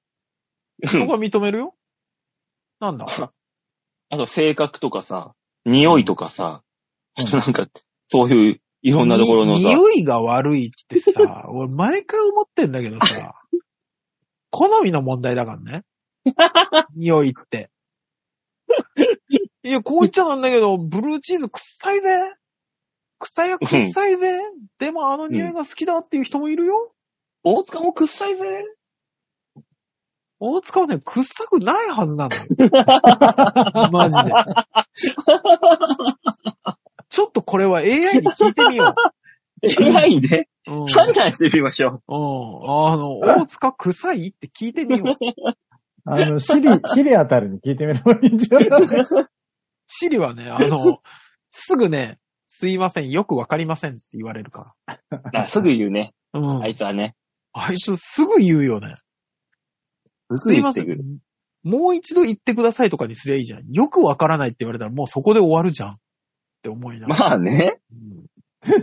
[0.85, 1.75] そこは認めるよ？
[2.79, 3.05] なんだ？
[4.09, 5.33] あと性格とかさ、
[5.65, 6.63] 匂いとかさ、
[7.17, 7.67] うんなんか、
[8.07, 11.11] そういういろんなところのにさ、匂いが悪いってさ、
[11.49, 13.33] 俺毎回思ってんだけどさ、
[14.51, 15.83] 好みの問題だからね。
[16.95, 17.69] 匂いって。
[19.63, 22.33] いや、こう言っちゃなんだけど、ブルーチーズ臭いぜ。
[23.19, 24.39] 臭いや臭いぜ。
[24.79, 26.93] でもあの匂いが好きだっていう人もいるよ。
[27.43, 28.45] 大塚も臭いぜ。
[30.45, 32.41] 大塚はね、臭くないはずなのよ。
[33.93, 34.33] マジで。
[37.09, 38.93] ちょっとこれは AI に聞いてみよ
[39.97, 40.49] AI で？
[40.67, 40.81] う。
[40.81, 40.85] うん。
[40.87, 42.15] 判断してみましょうん。
[42.91, 45.53] あの、大塚臭いって聞いてみよう。
[46.05, 48.87] あの、シリ、シリあたりに聞いてみればいいんじゃない？
[49.87, 50.99] シリはね、あの、
[51.47, 54.91] すぐね、すいません、よくわかりませんって言われるかう。
[55.37, 56.13] あすぐ言うね。
[56.33, 56.41] ら。
[56.41, 56.63] うん。
[56.63, 57.15] あいつはね。
[57.53, 58.95] あいつすぐ言うよね。
[60.37, 61.19] すすいません。
[61.63, 63.71] もう一度言ってくださいとかにすりゃいいじゃん。
[63.71, 65.89] よくわからないって言われたらもうそこで終わるじゃん。
[65.91, 65.95] っ
[66.63, 67.29] て思いながら。
[67.29, 67.79] まあね。
[67.91, 68.23] うん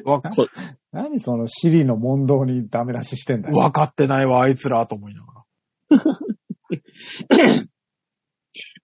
[0.04, 0.20] わ
[0.92, 3.56] 何そのシリの問答にダメ出ししてんだよ。
[3.56, 5.44] わかってないわ、あいつら、と思いながら。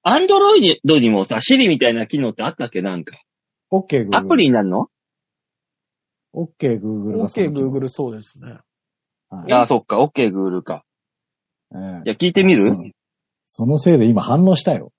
[0.03, 3.21] アンドロイドにもさ、シリみたいな機能ってあったっけなんか。
[3.73, 4.17] OK Google。
[4.17, 4.89] アプリになるの
[6.33, 8.53] ？OK Google OK、Google そうですね。
[9.29, 9.99] はいああ、そっか。
[9.99, 10.85] OK、Google か。
[11.75, 12.63] ええいや、聞いてみる？
[12.63, 12.85] その
[13.47, 14.93] そのせいで今反応したよ。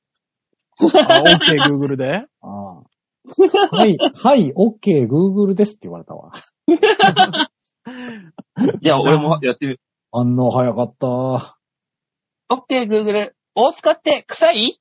[0.80, 0.84] あ
[1.22, 2.26] OK、Google で？
[2.42, 2.84] ああ
[3.72, 6.32] はい、はい、OK Google ですって言われたわ。
[8.82, 9.80] いや、俺もやってみる。
[10.12, 11.58] 反応早かった。
[12.50, 13.32] OK、Google。
[13.56, 14.80] 大塚って臭い？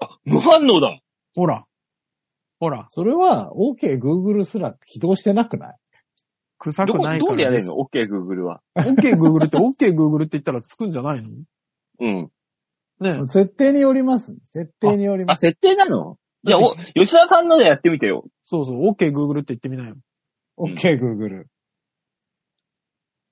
[0.00, 1.00] あ、無反応だ。
[1.34, 1.64] ほら。
[2.60, 2.86] ほら。
[2.90, 5.76] それは OK Google すら起動してなくない？
[6.58, 8.60] 臭くないからどうでやれるの ?OK、Google は。
[8.76, 11.30] ?OK、Google って OK、Google って言ったらつくんじゃないの？
[12.00, 12.30] うん。
[13.00, 14.36] ね設定によります。
[14.44, 15.40] 設定によりあ、ます。
[15.40, 16.16] 設定なの？
[16.44, 18.24] じゃあ、お、吉田さんのでやってみてよ。
[18.42, 19.96] そうそう、OK、Google って言ってみなよ。
[20.58, 21.44] OK Google。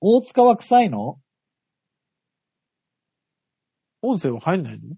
[0.01, 1.17] 大塚は臭いの？
[4.01, 4.95] 音声は入んないの？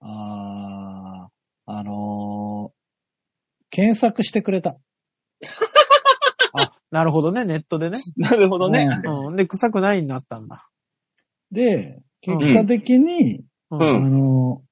[0.00, 2.74] あー、あのー、
[3.70, 4.76] 検索してくれた。
[6.96, 7.98] あ、なるほどね、ネットでね。
[8.16, 8.88] なるほどね。
[9.04, 9.36] うん。
[9.36, 10.68] で、臭くないになったんだ。
[11.50, 14.66] で、結果的に、ううんあのー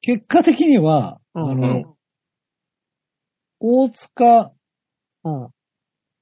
[0.00, 1.96] 結果的には、うんあの、
[3.60, 4.54] 大塚
[5.24, 5.48] うん。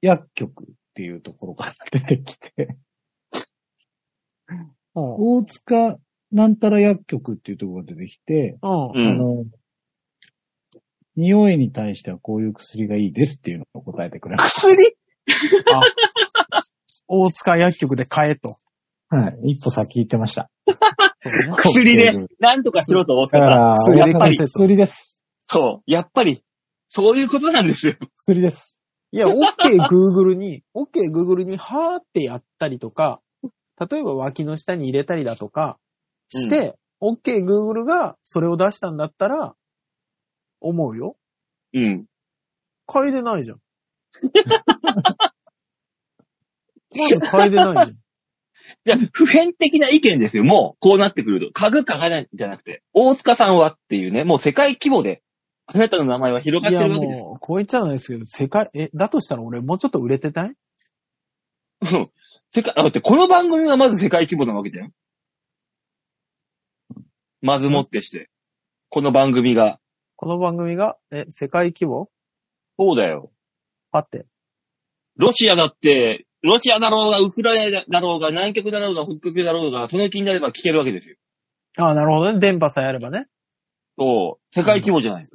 [0.00, 2.76] 薬局っていうところから出てきて、
[4.48, 4.72] うん。
[4.94, 5.98] 大塚
[6.32, 8.70] なんたら薬局っていうところが出てきて、うん。
[8.70, 9.44] うんあの、
[11.16, 14.66] 匂いに対してはこういう薬がいいですっていうのを答えてくれます。
[14.66, 14.96] 薬？
[15.74, 15.80] あ、
[17.08, 18.58] 大塚薬局で買えと。
[19.08, 19.52] はい。
[19.52, 20.50] 一歩先行ってました。
[21.56, 23.40] 薬で、 なんとかしろと思ってた。
[23.40, 25.24] だから、薬でやっ薬です。
[25.44, 25.90] そう。
[25.90, 26.42] やっぱり、
[26.88, 27.94] そういうことなんですよ。
[28.16, 28.80] 薬です。
[29.12, 29.36] いや、OK
[29.88, 33.20] Google に、OK Google にはーってやったりとか、
[33.90, 35.78] 例えば脇の下に入れたりだとか
[36.28, 39.54] して、OK Google がそれを出したんだったら、
[40.60, 41.16] 思うよ。
[41.72, 42.06] うん。
[42.88, 43.60] 嗅いでないじゃん。
[46.96, 47.96] まず嗅いでないじゃん。
[48.86, 50.44] いや、普遍的な意見ですよ。
[50.44, 51.52] もう、こうなってくると。
[51.52, 55.22] 家具家がないんじゃなくて、大塚さんはっていうね、もう世界規模で、
[55.66, 57.22] あなたの名前は広がってるわけです。
[57.22, 60.54] もう、こう言っちゃないですけど、世界、え、だとしたら俺もうちょっと売れてたい？
[61.82, 62.10] うん
[62.50, 64.90] 世界、あ、だってこの番組がまず世界規模なわけだよ。
[67.42, 68.30] まずもってして。
[68.88, 69.80] この番組が。
[70.16, 72.08] この番組が、え、世界規模？
[72.78, 73.30] そうだよ。
[73.92, 74.26] あって。
[75.16, 81.16] ロシアだって、ロシアだろうが、ウクライナだろうが、南極だろうが、北極だろうが、その気になれば聞けるわけですよ。
[81.78, 82.38] ああ、なるほどね。
[82.38, 83.26] 電波さえあればね。
[83.98, 84.58] そう。
[84.58, 85.28] 世界規模じゃない。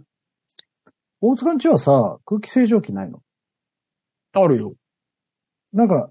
[1.20, 3.22] 大塚んちはさ、空気清浄機ないの？
[4.34, 4.74] あるよ。
[5.74, 6.10] なんか、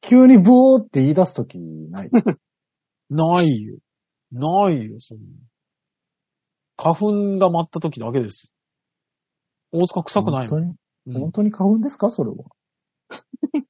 [0.00, 2.10] 急にブオーって言い出すときない？
[3.10, 3.78] ないよ。
[4.32, 5.24] ないよ、そんな。
[6.76, 8.48] 花粉が舞った時だけです
[9.72, 9.80] よ。
[9.80, 10.60] 大塚臭くないもん。
[10.60, 10.74] 本当に？
[11.06, 12.10] うん本当に花粉ですか？
[12.10, 12.36] それは。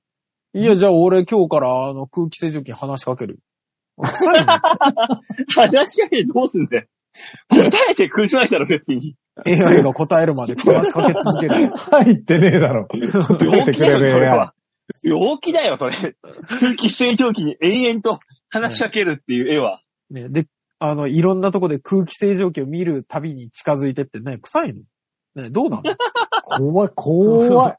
[0.55, 3.39] いや、じゃあ俺今日からあの空気清浄機に話しかける。
[3.99, 4.53] 臭いの
[5.57, 6.87] 話しかけてどうすんだよ。
[7.51, 9.17] 答えてくれないだろ、別に。
[9.47, 11.71] ?AI が答えるまで話しかけ続ける。
[11.77, 12.89] 入ってねえだろ。
[13.41, 14.55] 病気だよ、れるそれは。
[15.03, 16.17] 病気だよ、それ。
[16.49, 19.81] 空気清浄機に延々と話しかけるっていう絵は。
[20.11, 20.47] ね、で、
[20.85, 24.83] あの、いろんなとこで空気清浄機を見るたびに近づいてってね、臭いの？
[25.45, 25.83] ね、どうなの？
[25.95, 25.97] だ
[26.59, 27.77] 怖い、怖い。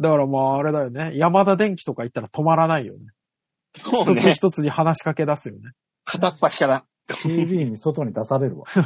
[0.00, 1.10] からまああれだよね。
[1.16, 3.00] 山田電機とか行ったら止まらないよね。
[3.74, 4.32] そう一つね。
[4.34, 5.72] 一つに話しかけ出すよね。
[6.04, 6.84] 片っ端から。
[7.08, 8.66] 警備員に外に出されるわ。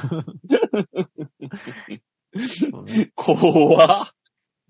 [3.15, 4.09] 怖っ。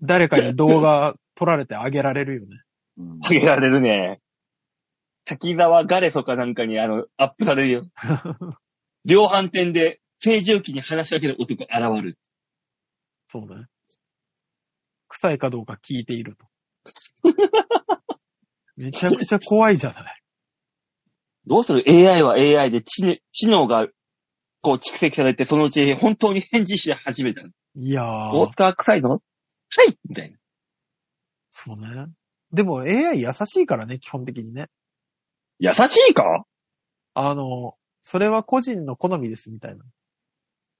[0.01, 2.47] 誰かに動画撮られてあげられるよね。
[2.97, 4.19] う んあげられるね。
[5.27, 7.83] 滝沢ガレソかなんかにあの、アップされるよ。
[9.03, 11.71] 量販店で清浄機に話しかける男現
[12.01, 12.17] る。
[13.29, 13.65] そうね。
[15.09, 16.45] 臭いかどうか聞いていると。
[18.77, 20.21] めちゃくちゃ怖いじゃない。
[21.45, 23.87] どうする ?AI は AI で知,、ね、知能が
[24.61, 27.41] こう蓄積されて、そのうち本当に返事し始めた。
[27.41, 29.19] いやー、大塚臭いのは
[29.83, 30.37] いみたいな。
[31.49, 32.07] そうね。
[32.53, 34.69] でも AI 優しいからね、基本的にね。
[35.59, 36.45] 優しいか？
[37.13, 39.83] あの、それは個人の好みですみたいな。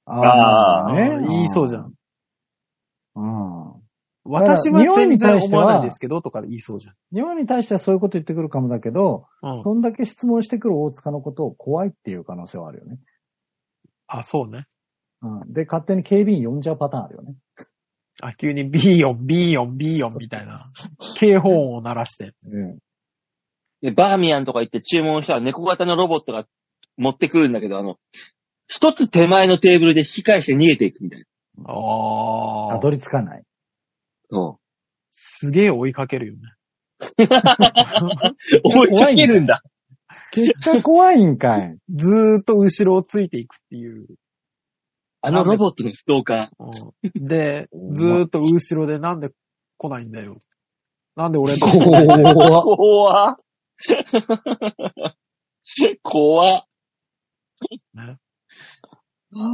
[0.05, 1.93] あーね言いそうじゃん。
[3.15, 3.73] うん。
[4.23, 9.55] 私は匂い全然に対しては思わないですけどとか言いそうじ日本に対してはそういうこと言ってくるかもだけど、ゃん。
[9.57, 9.63] うん。
[9.63, 12.99] そんだけ質問してくる大塚のことを怖いっていう可能性はあるよね。
[14.07, 14.65] あ、そうね。
[15.21, 15.53] うん。
[15.53, 17.35] で、勝手に警備員呼んじゃうパターンあるよね。
[18.21, 20.71] あ、急に B 音、B 音、B 音みたいな。
[21.15, 22.33] 警報音を鳴らして。
[22.45, 22.77] うん。
[23.81, 26.45] でバーミヤンとか行って注文したら猫型のロボットが
[26.97, 27.97] 持ってくるんだけど、あの、
[28.67, 31.25] 一つ手前のテーブルで引き返して逃げていくみたいな。
[31.71, 32.75] ああ。
[32.75, 33.43] たどり着かない。
[34.29, 34.59] そ
[35.11, 36.39] すげえ追いかけるよね。
[36.99, 37.27] う。
[38.77, 39.63] 追いかけるんだ。
[40.31, 41.77] 結果怖いんかい。
[41.89, 44.07] ずーっと後ろをついていくっていう。
[45.21, 49.31] あのロボットのストーカうんで、 ずーっと後ろでなんで
[49.77, 50.37] 来ないんだよ。
[51.15, 52.61] なんで俺のー。
[52.75, 53.37] 怖っ。
[56.01, 56.63] 怖っ。
[57.93, 58.17] ね。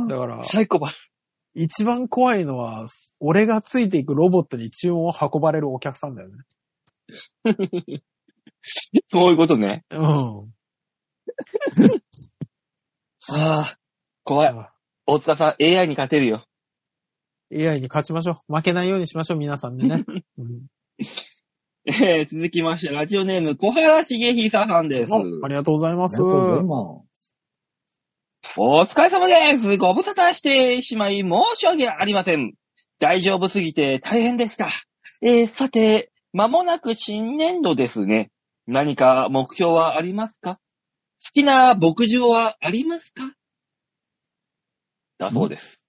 [0.09, 1.11] だから、サイコパス。
[1.55, 2.85] 一番怖いのは、
[3.19, 6.43] 俺がついていくロボットに注文を運ばれるお客さんだよね。
[9.07, 9.83] そういうことね。
[9.91, 10.53] うん。
[13.29, 13.77] ああ、
[14.23, 14.53] 怖い。
[15.05, 16.45] 大塚さん、AI に勝てるよ。
[17.51, 18.55] AI に勝ちましょう。
[18.55, 20.03] 負けないようにしましょう、皆さんでね。
[20.37, 20.67] うん
[22.01, 25.11] えー、続きまして、ラジオネーム、小原茂久さんです。
[25.11, 26.17] おありがとうございあます。
[26.17, 27.37] りがとうございます。
[28.57, 29.77] お疲れ様です。
[29.77, 32.55] ご無沙汰してしまい申し訳ありません。
[32.97, 34.69] 大丈夫すぎて大変でした。
[35.21, 38.31] えー、さて、間もなく新年度ですね。
[38.65, 40.55] 何か目標はありますか？
[40.55, 40.59] 好
[41.31, 43.21] きな牧場はありますか？
[45.19, 45.83] だそうです。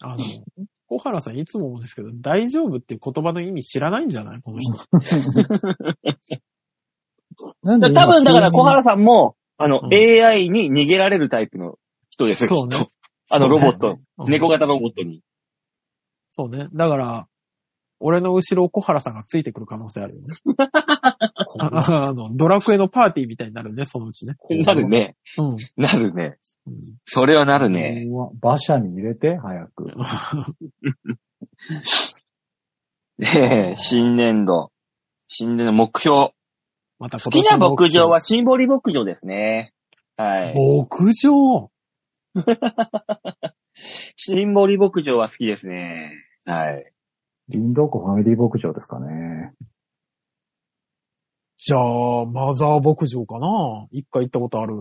[0.00, 0.24] あの、
[0.98, 4.40] 小原さんいつも思うんですけど、大丈夫っていう言葉の意味知らないんじゃない？
[4.42, 4.72] この人。
[7.62, 11.78] なんで多分だから小原ささんも、あの、うん AI に逃げられるタイプの
[12.10, 12.48] 人ですよ。
[12.48, 12.88] そうね。
[13.30, 15.22] あのロボット、うん猫型ロボットに。
[16.30, 16.68] そうね。
[16.72, 17.28] だから、
[18.06, 20.36] 俺の後ろを小原さんがついてくる可能性あるよね。
[21.58, 21.70] あ
[22.10, 24.36] あの、ドラクエのパーティーみたいになるね、そのうちね。
[24.50, 25.16] なるね。
[25.38, 25.56] うん。
[25.76, 26.36] なるね。
[26.66, 26.98] うん。
[27.06, 28.06] それはなるね。
[28.42, 29.86] 馬車に入れて、早く。
[33.18, 34.70] で、新年度。
[35.28, 36.32] 新年度目標。
[36.98, 39.72] また好きな牧場はシンボリ牧場ですね。
[40.18, 40.54] はい。
[40.54, 41.70] 牧場
[44.16, 46.12] シンボリ牧場は好きですね。
[46.44, 46.93] はい。
[47.48, 49.52] リンドーコファミリー牧場ですかね。
[51.56, 53.86] じゃあ、マザー牧場かな？
[53.90, 54.74] 一回行ったことある。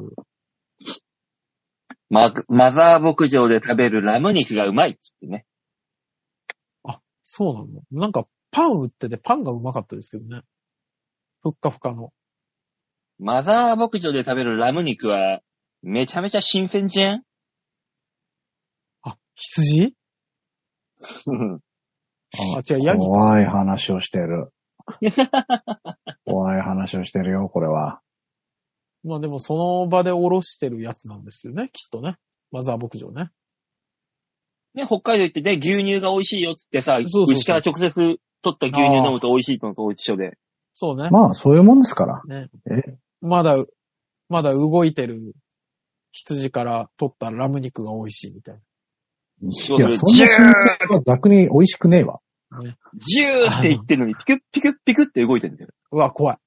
[2.10, 5.46] ママザー牧場で食べるラム肉がうまいっつってね。
[7.24, 7.68] そうなの？
[7.92, 10.44] なんか、パン売ってて、パンがうまかったですけどね。
[11.42, 12.12] ふっかふかの。
[13.20, 15.42] マザー牧場で食べるラム肉は、
[15.82, 17.24] めちゃめちゃ新鮮じゃん？
[19.04, 19.96] あ、羊？
[22.38, 23.00] あ、違う、ヤギ。
[23.00, 24.52] 怖い話をしてる。
[26.26, 28.02] 怖い話をしてるよ、これは。
[29.04, 32.18] まあでも、その場でおろしてるやつなんですよね、きっとね。
[32.52, 33.32] マザー牧場ね。
[34.74, 38.18] ね、北海道行ってね、牛乳が美味しいよっつってさ、そうそうそう牛から直接取
[38.56, 40.38] った牛乳飲むと美味しいのと一緒で。
[40.74, 41.10] そうね。
[41.12, 42.22] まあ、そういうもんですから。
[42.26, 42.98] ねえ？
[43.22, 43.64] まだ、
[44.30, 45.34] まだ動いてる
[46.12, 48.60] 羊から取ったラム肉が美味しいみたい
[49.44, 52.20] いや、そんな瞬間は逆に美味しくねえわ。
[52.96, 55.72] ジューって言ってるのに、ピクッピクッピクッって動いてるんだよ。
[55.92, 56.38] うわ、怖い。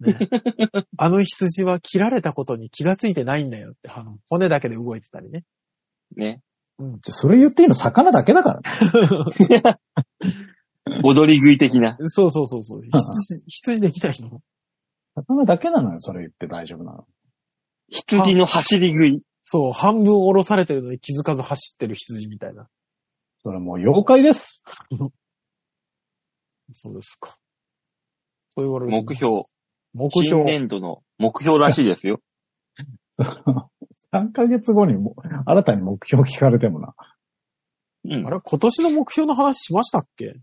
[0.00, 0.18] ね、
[0.96, 5.44] あの羊は切られたことに気がついてないんだよって、あの、骨だけで動いてたりね。
[6.16, 6.42] ね。
[7.04, 9.78] それ言っていいの魚だけだからね。
[11.04, 11.96] 踊り食い的な。
[12.04, 12.82] そうそうそうそう。
[12.82, 14.40] 羊、羊できないの？
[15.14, 17.06] 魚だけなのよ、それ言って大丈夫なの。
[17.88, 19.22] 羊の走り食い。
[19.42, 22.68] そう、半分おろされてるのに気づかず走ってる羊みたいな。
[23.42, 24.64] それもう妖怪です。
[26.72, 27.36] そうですか。
[28.54, 28.92] そう言われる。
[28.92, 29.14] 目。
[29.14, 29.42] 標。
[29.42, 29.46] 新
[29.94, 30.44] 目標。
[30.44, 32.20] 年度の目標らしいですよ。
[34.14, 36.94] 3ヶ月後にも新たに目標聞かれてもな。
[38.04, 38.30] うんあ。
[38.30, 40.36] れ今年の目標の話しましたっけ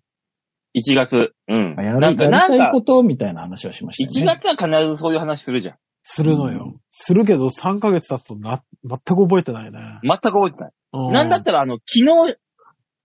[0.76, 1.34] ？1月。
[1.47, 1.76] うん。
[1.78, 4.39] やるなんか、やなんかりたいこ、とみたいな話をしました1よね。
[4.41, 5.78] 月は必ずそういう話するじゃん。
[6.12, 6.80] するのよ。
[6.89, 9.99] するけど3ヶ月経つとな、全く覚えてないね。
[10.01, 10.72] 全く覚えてない。
[10.93, 12.38] うなんだったら、あの、昨日、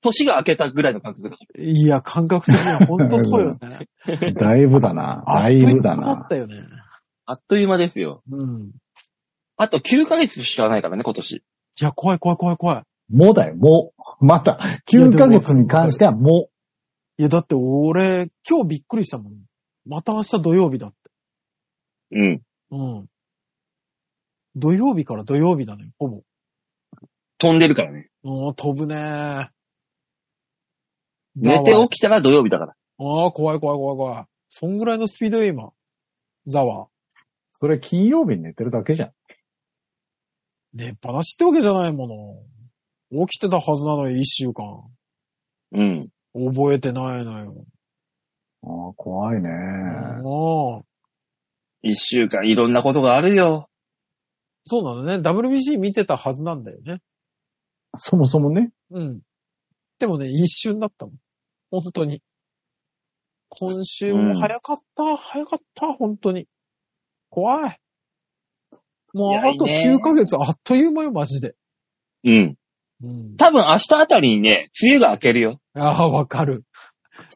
[0.00, 1.36] 年が明けたぐらいの感覚だ。
[1.58, 3.88] いや、感覚的には本当そうよね。
[4.32, 5.22] だいぶだな。
[5.26, 6.56] だいぶだなあっという間だっ。
[6.56, 6.68] たよね。
[7.26, 8.22] あっという間ですよ。
[8.30, 8.60] うん。
[8.62, 8.72] い
[9.56, 11.42] あと9ヶ月しかないからね、今年。
[11.80, 12.82] や、怖い怖い怖い怖い。
[13.14, 14.24] もうだよ、もう。
[14.24, 14.58] また、
[14.90, 16.48] 9ヶ月に関してはも
[17.18, 19.32] いや、だって俺、今日びっくりしたもん。
[19.86, 20.96] また明日土曜日だって。
[22.12, 22.42] うん。
[22.74, 23.06] うん。
[24.56, 26.22] 土曜日から土曜日なのよ、ほぼ。
[27.38, 28.08] 飛んでるからね。
[28.24, 29.48] うん、飛ぶねー。
[31.36, 32.74] 寝て起きたら土曜日だから。
[32.98, 34.24] ああ、怖い怖い怖い怖い。
[34.48, 35.70] そんぐらいのスピードよ、今。
[36.46, 36.84] ザワ。
[36.84, 36.88] う、
[37.52, 39.12] それ金曜日に寝てるだけじゃん。
[40.74, 42.46] 寝っぱなしってわけじゃないも
[43.10, 43.26] の。
[43.26, 44.82] 起きてたはずなのよ、一週間。
[45.72, 46.08] うん。
[46.34, 47.64] 覚えてないのよ。
[48.62, 49.50] ああ、怖いね。
[49.50, 50.93] ああ。
[51.84, 53.68] 一週間いろんなことがあるよ。
[54.64, 55.16] そうなのね。
[55.16, 57.00] WBC 見てたはずなんだよね。
[57.96, 58.72] そもそもね。
[58.90, 59.20] うん。
[59.98, 61.14] でもね、一瞬だったもん。
[61.70, 62.22] 本当に。
[63.50, 66.48] 今週も早かった、早かった、本当に。
[67.28, 67.78] 怖い。
[69.12, 71.54] もういやあといいね9ヶ月あっという間よ、マジで。
[72.24, 72.56] うん。
[73.02, 73.36] うん。
[73.36, 75.60] 多分明日あたりにね、梅雨が明けるよ。
[75.74, 76.64] ああ、わかる。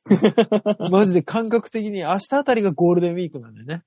[0.90, 3.82] マジで感覚的に明日あたりがゴールデンウィークなんだよね。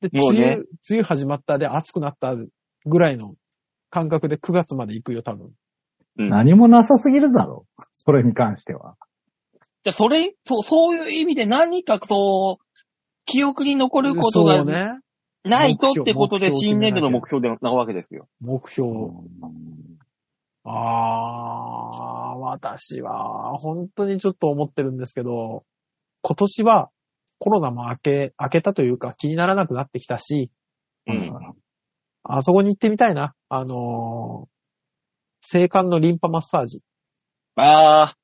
[0.00, 2.36] で、もうね梅雨、梅雨始まったで暑くなった
[2.86, 3.34] ぐらいの
[3.90, 5.50] 感覚で9月まで行くよ、多分。
[6.18, 6.30] うん。
[6.30, 7.82] 何もなさすぎるだろう。
[7.92, 8.96] それに関しては。
[9.82, 12.64] じゃあそれ、そう、そういう意味で何かそう、
[13.26, 15.00] 記憶に残ることがね。
[15.42, 18.28] ないとってことで新年度の目標でなわけですよ。
[18.40, 18.90] 目標。
[20.64, 25.64] ああ、私は、本当にちょっと思ってるんですけど、
[26.20, 26.90] 今年は
[27.40, 30.50] コロナも明け、明けたというか気にならなくなってきたし、
[31.08, 31.32] うん。
[32.22, 33.34] あそこに行ってみたいな。
[33.48, 34.48] あのー、
[35.40, 36.82] 性感のリンパマッサージ。
[37.56, 38.16] ああ、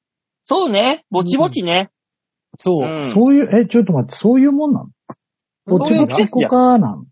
[0.43, 1.07] そうね。
[1.11, 1.91] ぼちぼちね。
[2.59, 2.87] そう。
[2.87, 3.13] うん。
[3.13, 4.89] そういう、え、ちょっと待って、そういうもんなの？
[5.67, 7.03] こっちの季節かな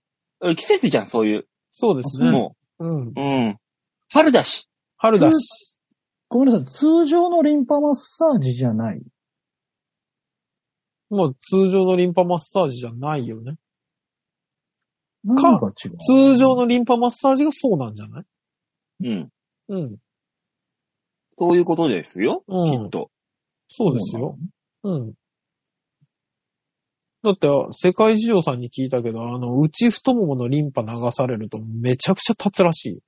[0.41, 0.55] の？
[0.55, 1.49] 季節じゃん、そういう。
[1.71, 2.31] そうですね。
[2.31, 3.09] もうん。
[3.09, 3.13] う。
[3.17, 3.57] うん。
[4.13, 4.69] 春だし。
[4.99, 5.77] 春だし。
[6.29, 6.67] ごめんなさい。
[6.67, 9.01] 通常のリンパマッサージじゃない？
[11.11, 13.57] もう通常のリンパマッサージじゃないよね。
[15.25, 18.25] 何が違う通常のリンパマッサージがそうなんじゃない？
[19.05, 19.29] うん。
[19.69, 19.97] うん。
[21.39, 22.45] そういうことですよ。
[22.47, 23.11] うんきっと。
[23.69, 24.37] そうですよ。
[24.83, 25.15] うん。
[27.23, 33.01] だって、世界事情さんに聞いたけど、あの、内太もものリンパ流されるとめちゃくちゃ立つらし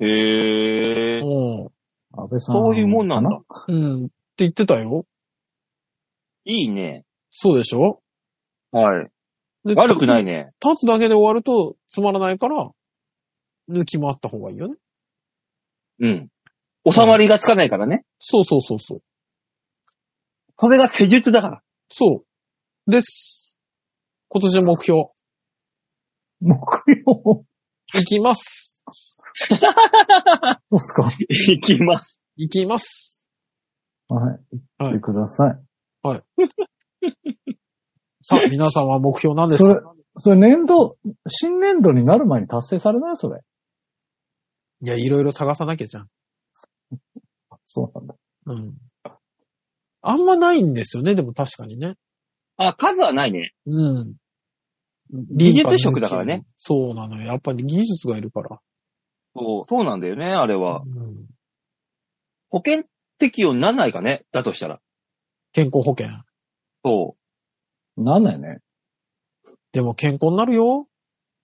[0.00, 0.04] い。
[0.04, 1.20] へえ。
[1.20, 1.68] うん。
[2.12, 2.56] 安倍さん。
[2.56, 3.30] そういうもんなんだ。
[3.68, 4.04] うん。
[4.06, 5.06] って言ってたよ。
[6.44, 7.04] いいね。
[7.30, 8.02] そうでしょ？
[8.72, 9.10] はい。
[9.64, 10.52] で悪くないね。
[10.64, 12.70] 立つだけで終わるとつまらないから、
[13.68, 14.76] 抜き回った方がいいよね。
[16.00, 16.28] うん。
[16.90, 18.04] 収まりがつかないからね。
[18.18, 19.02] そうそうそうそう。
[20.58, 21.62] それが施術だから。
[21.88, 22.24] そ
[22.86, 22.90] う。
[22.90, 23.54] です。
[24.28, 25.04] 今年の目標。
[26.40, 26.56] 目
[27.04, 27.44] 標？
[28.00, 28.82] いきます。
[30.70, 32.22] どうっすかいきます。
[32.36, 33.26] いきます。
[34.08, 34.40] はい。
[34.52, 35.69] 言はいってください。
[38.22, 39.70] さあ、 皆さんは目標なんですか？
[39.70, 39.80] それ、
[40.16, 40.96] それ年度、
[41.26, 43.16] 新年度になる前に達成されない？
[43.16, 43.40] それ。
[44.82, 46.08] いや、いろいろ探さなきゃじゃん。
[47.64, 48.16] そうなんだ。
[48.46, 48.74] うん。
[50.02, 51.94] あんまないんですよね、でも確かにね。
[52.56, 53.52] あ、数はないね。
[53.66, 54.16] うん。
[55.12, 56.44] 技術職だからね。
[56.56, 57.24] そうなのよ。
[57.26, 58.60] やっぱり技術がいるから。
[59.34, 60.80] そう、そうなんだよね、あれは。
[60.80, 61.26] うん、
[62.48, 62.84] 保険
[63.18, 64.80] 適用にならないかねだとしたら。
[65.52, 66.08] 健康保険。
[66.84, 67.16] そ
[67.96, 68.58] なんだよね。
[69.72, 70.86] でも健康になるよ。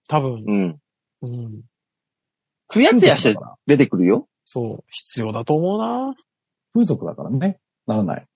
[0.08, 0.44] 多分う。。
[0.46, 0.78] うん。
[1.22, 1.62] うん。
[2.68, 3.36] つやつやして
[3.66, 4.28] 出てくるよ。
[4.44, 4.84] そう。
[4.90, 6.14] 必要だと思うな。
[6.72, 7.58] 風俗だからね。
[7.86, 8.26] ならない。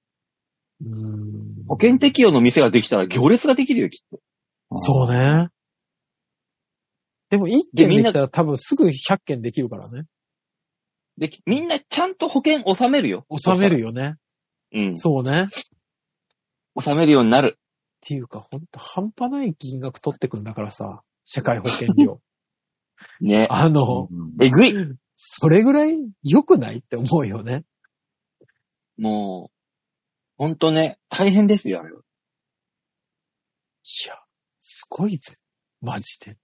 [0.85, 1.65] うん。
[1.69, 4.21] 保険適用の店ができたら行列ができるよ、きっと。
[4.77, 5.49] そうね。
[7.31, 10.05] でも一件できたら多分すぐ100件できるからね。
[11.19, 13.27] で、みんなちゃんと保険納めるよ。
[13.31, 14.17] 収めるよね。
[14.73, 14.97] うん。
[14.97, 15.45] そうね。
[15.45, 15.47] っ
[16.75, 17.59] 納めるようになる。
[18.01, 21.03] ていうか、ほんと半端ない金額取ってくんだからさ。
[21.25, 22.21] 社会保険料。
[23.21, 23.47] ね。
[23.51, 24.75] あの、うんえぐい。
[25.17, 27.65] それぐらい良くないって思うよね。
[28.97, 29.57] もう、
[30.39, 32.01] ほんとね、大変ですよ、あれは。
[32.01, 34.15] いや、
[34.59, 35.37] すごいぜ。
[35.83, 36.39] マジで。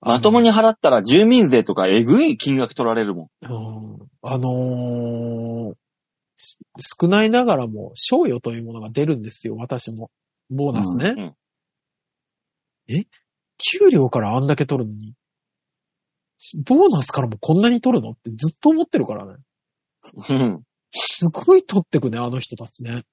[0.00, 3.28] まともに払ったら住民税とかえぐい金額取られるもん。
[3.40, 5.78] うんあのーし
[6.36, 10.10] 少ないながらも、賞与というものが出るんですよ、私も。
[10.50, 11.14] ボーナスね。
[11.16, 11.34] うん
[13.56, 15.14] 給料からあんだけ取るのに、
[16.66, 18.10] ボーナスからもこんなに取るの？
[18.10, 19.36] ってずっと思ってるからね。
[20.28, 20.62] うん。
[20.90, 23.04] すごい取ってくね、あの人たちね。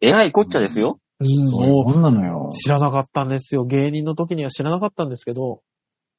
[0.00, 1.00] えらいこっちゃですよ。
[1.20, 2.52] うん、ももんなのよう。
[2.52, 3.64] 知らなかったんですよ。
[3.64, 5.62] 芸人の時には知らなかったんですけど。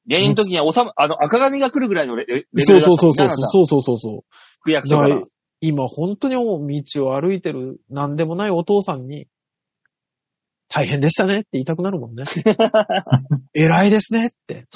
[0.06, 3.26] 芸人の時にはおさま、あの、赤髪が来るぐらいのレベそうルだったそうそうそう。
[3.26, 4.20] もんねあなたそうそうそうそう。
[4.62, 5.22] 区役所から。
[5.60, 9.28] 今本当に道を歩いてる何でもないお父さんに、
[10.68, 12.24] 大変でしたねって言いたくなるもんね。
[13.54, 14.68] 偉いですねって。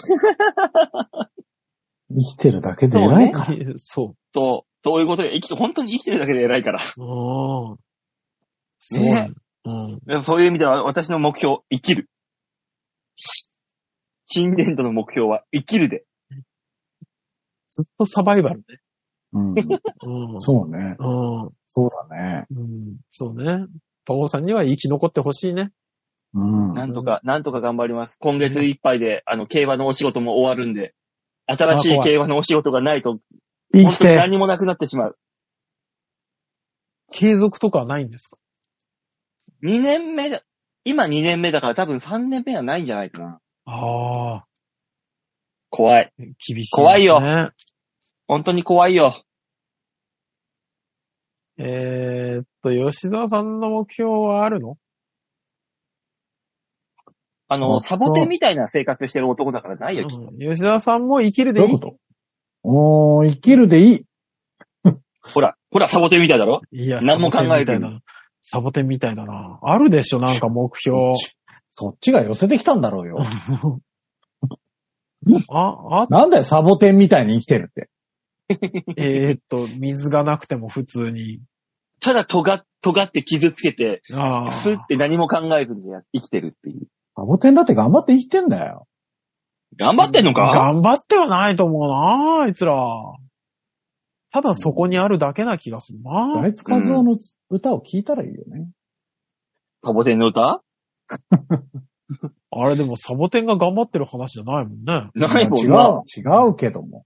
[2.11, 3.47] 生きてるだけで偉いか。
[3.77, 6.81] そそう、そういうことで、生きて、本当に生きてるだけで偉いから。
[6.83, 6.85] う。
[7.01, 7.79] うん。
[8.79, 9.01] そう。
[9.01, 9.31] ね
[9.65, 10.23] うん。
[10.23, 12.11] そういう意味では私の目標、生きる。
[14.27, 16.05] 新年度の目標は生きるで。
[17.71, 18.65] ずっとサバイバルね。
[19.35, 19.55] うん。
[19.55, 20.41] うん。
[20.41, 20.97] そうね。
[20.99, 21.51] うん。
[21.67, 22.47] そうだね。
[22.51, 22.97] うん。
[23.11, 23.67] そうね。
[24.05, 25.73] パオさんには生き残ってほしいね。
[26.35, 26.75] うん。
[26.75, 28.17] なんとか、なんとか頑張ります。
[28.21, 30.95] 今月いっぱいで、あの、競馬のお仕事も終わるんで、
[31.47, 33.19] 新しい競馬のお仕事がないと、
[33.73, 34.05] 生きて。
[34.05, 35.19] 本当に何もなくなってしまう。
[37.13, 38.39] 継続とかはないんですか
[39.63, 40.43] ？2年目だ、
[40.85, 43.41] 今2年目だから多分3年目はないんじゃないかな。
[43.67, 44.45] ああ。
[45.71, 46.13] 怖い。
[46.19, 46.65] 厳しい、ね。
[46.71, 47.19] 怖いよ
[48.29, 49.24] 本当に怖いよ。
[51.59, 54.77] えーっと、吉沢さんの目標はあるの？
[57.47, 61.97] あの、あサボテンみたいな生活してる男だからないよ、きっとうん吉沢さんも生きるでいういと？
[62.63, 64.05] おー、生きるでいい。
[65.23, 66.63] ほら、ほら、サボテンみたいだろ？
[66.73, 67.81] いや、何も考えてる
[68.41, 69.21] サボテンみたいな。
[69.27, 69.59] サボテンみたいだな。
[69.63, 71.13] あるでしょ、なんか目標。
[71.71, 73.19] そっちが寄せてきたんだろうよ。
[75.49, 77.89] あ、あ、なんだよ、サボテンみたいに生きてるって。
[78.97, 81.41] えーっと、水がなくても普通に。
[82.01, 84.53] ただ尖っ、尖って傷つけて、ああ。
[84.53, 86.87] スって何も考えずにや生きてるっていう。
[87.17, 88.87] サボテンだって頑張って生きてんだよ。
[89.77, 90.51] 頑張ってんのか？
[90.53, 92.75] 頑張ってはないと思うな、あいつら。
[94.31, 96.33] ただそこにあるだけな気がするな。
[96.35, 97.17] 財津和夫の
[97.51, 98.69] 歌を聴いたらいいよね。
[99.85, 100.63] サボテンの歌？
[102.51, 105.11] あれでもサボテンが頑張ってる話じゃないもんね。
[105.15, 105.89] ないもん違な。
[105.89, 107.05] う、違うけども。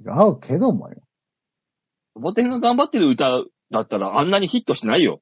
[0.00, 0.96] 違うけどもよ。
[2.14, 5.20] サボテンが頑張ってる歌だったらあんなにヒットしないよ。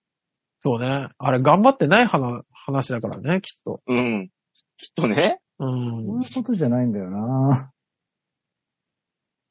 [0.61, 1.09] そうね。
[1.18, 3.81] あれ頑張ってない話話だからね、きっと。
[3.87, 4.31] うん。
[4.77, 5.41] きっとね。
[5.59, 5.64] う。
[5.64, 7.73] そうんいうことじゃないんだよな。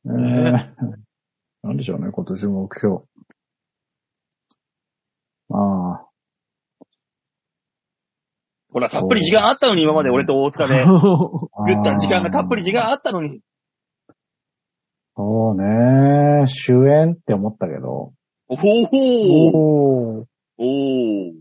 [0.06, 1.02] えねー
[1.64, 3.02] なんでしょうね、今年の目標。
[5.54, 6.08] ああ。
[8.74, 10.90] ほら、たっぷり時間あったのに、今まで俺と大塚で 作
[11.80, 13.42] った時間がたっぷり時間あったのに。
[15.16, 16.48] そうね。
[16.48, 18.14] 主演って思ったけど。
[18.48, 19.52] おほほー。
[19.54, 20.26] おー。
[20.58, 21.34] おー。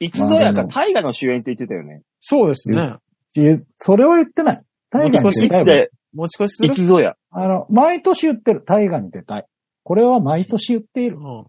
[0.00, 2.02] いつぞやか大河の主演って言ってたよね。
[2.20, 2.96] そうですね。
[3.36, 3.40] い
[3.76, 4.62] それは言ってない。
[4.90, 6.72] 大河に持ち越しい出たい持ち越しする？
[6.72, 7.14] いつぞや。
[7.30, 8.62] あの、毎年言ってる。
[8.66, 9.46] 大河に出たい。
[9.84, 11.18] これは毎年言っている。
[11.18, 11.40] うん。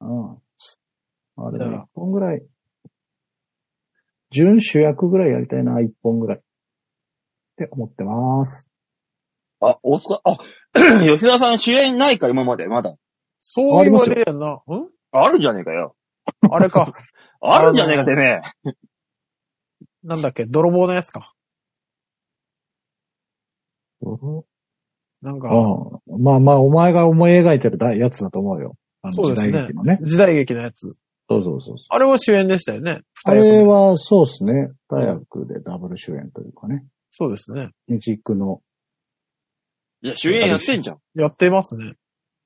[0.00, 0.38] うん。
[1.38, 2.42] あれじゃあ一本ぐらい。
[4.30, 6.38] 準主役ぐらいやりたいな、一本ぐらい。
[6.38, 6.40] っ
[7.56, 8.68] て思ってます。
[9.60, 10.36] あ、大塚、あ、
[11.06, 12.96] 吉田さん主演ないか、今まで、まだ。
[13.38, 14.54] そう言われやんな。
[14.54, 14.60] ん？
[15.12, 15.94] あるんじゃねえかよ。
[16.50, 16.92] あれか。
[17.40, 18.40] あるんじゃねえか、てめえ。
[20.04, 21.32] なんだっけ、泥棒のやつか。
[25.22, 26.22] なんか、うん。
[26.22, 28.76] まあまあ、お前が思い描いてるやつだと思うよ。
[29.02, 29.98] あのそうですね時代劇のね。
[30.02, 30.94] 時代劇のやつ。
[31.28, 31.86] そうそうそうそう。
[31.88, 33.00] あれは主演でしたよね。
[33.24, 34.70] あれは、そうですね。
[34.88, 36.84] 大役でダブル主演というかね。
[37.10, 37.70] そうですね。
[37.88, 38.60] 二軸の。
[40.02, 40.98] いや、主演やってんじゃん。
[41.14, 41.94] やってますね。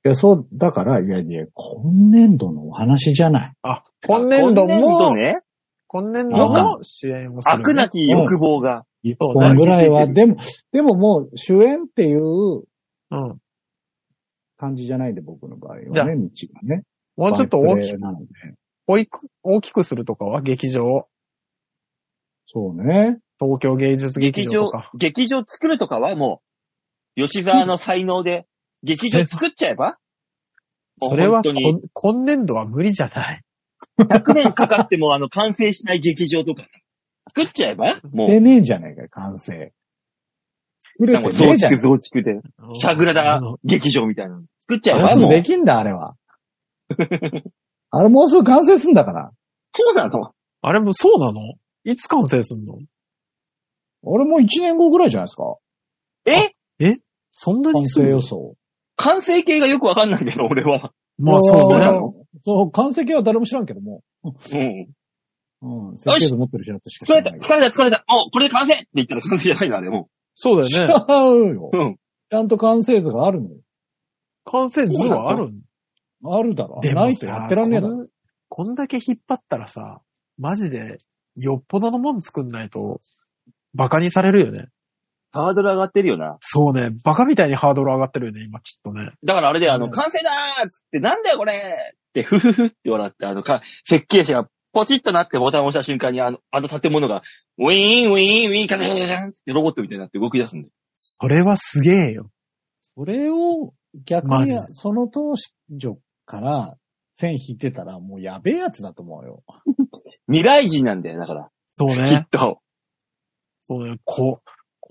[0.04, 3.52] いや、そう、だから、いやいや、今年度のお話じゃない。
[3.62, 5.40] あ、今年度今年も度、ね、
[5.86, 8.84] 今年度も主演をする、悪なき欲望が。
[9.02, 10.36] 一そう本ぐらいは、ねでも、
[10.72, 12.64] でももう主演っていう
[13.10, 13.38] うん。
[14.56, 16.82] 感じじゃないで、僕の場合はね、道がね。
[17.16, 18.26] もうちょっと大きく、なので。
[18.86, 21.08] 大きく、大きくするとかは劇場、
[22.46, 23.18] そうね。
[23.38, 26.49] 東京芸術劇劇場場とか。、劇場作るとかはもう、
[27.16, 28.46] 吉沢の才能で、
[28.82, 29.96] 劇場作っちゃえば？
[30.96, 31.62] それは本当に。
[31.92, 33.42] こん今年度は無理じゃない。
[34.00, 36.64] 100年かかっても、あの、完成しない劇場とか、
[37.34, 38.00] 作っちゃえば？
[38.12, 39.72] もう、出ねえんじゃないかよ、完成。
[40.80, 41.80] 作れてね増築えじゃん。
[41.80, 42.40] 増築で、
[42.78, 44.42] シャグラダあの劇場みたいなの。
[44.60, 46.14] 作っちゃえもうばもう、できんだ、あれは。
[47.90, 49.30] あれもうすぐ完成すんだから。
[49.74, 50.32] そうなの？
[50.62, 51.54] あれもそうなの？
[51.84, 52.78] いつ完成すんの？
[54.02, 55.56] 俺も1年後ぐらいじゃないですか。
[56.26, 56.54] え？
[57.30, 58.56] そんな完にすぐ成予想。
[58.96, 60.92] 完成形がよくわかんないけど、俺は。
[61.18, 61.98] まあそういやね。
[62.44, 64.02] そう、完成形は誰も知らんけども。
[64.24, 64.88] うん。
[65.62, 65.98] うん。
[65.98, 67.54] 設計図持ってる人しか知疲れた、らないけど。
[67.54, 68.04] 疲れた、疲れた。
[68.08, 70.94] もう、これで完成って言ったら完成じゃないの、あれもそうだよね。
[70.94, 71.78] 違うよう。。
[71.78, 71.96] うん。
[72.30, 73.56] ちゃんと完成図があるのよ。
[74.44, 75.60] 完成図はあるん
[76.24, 76.80] あるだろ。
[76.80, 77.96] でもないとやってらんねえだろ。
[77.96, 78.08] こん
[78.48, 80.00] こんだけ引っ張ったらさ、
[80.38, 80.98] マジで、
[81.36, 83.00] よっぽどのもん作んないと、
[83.74, 84.66] バカにされるよね。
[85.32, 86.36] ハードル上がってるよな。
[86.40, 86.90] そうね。
[87.04, 89.12] バカみたいにハードル上がってるよね、今きっとね。
[89.24, 97.22] だからあれで、あの、うん完成だーっつって、なんだよこれって、ふふふって笑って、あの、か、設計士がポチッとなってボタンを押した瞬間に、あの、あの建物が、
[97.58, 100.68] ウィーン、ウィーン、ウィーン、カチャカチャカチャンってロボットみたいになって動き出すんで。
[100.94, 102.30] それはすげえよ。
[102.94, 103.72] それを
[104.04, 105.48] 逆にマジで、その当時
[106.26, 106.76] から
[107.14, 109.42] 線引いてたらもうやべえやつだと思うよ。
[110.28, 111.44] 未来人なんだよ、だから。
[111.44, 112.26] きっそうね。
[112.30, 112.60] と。
[113.60, 113.98] そうね。
[114.04, 114.40] こ、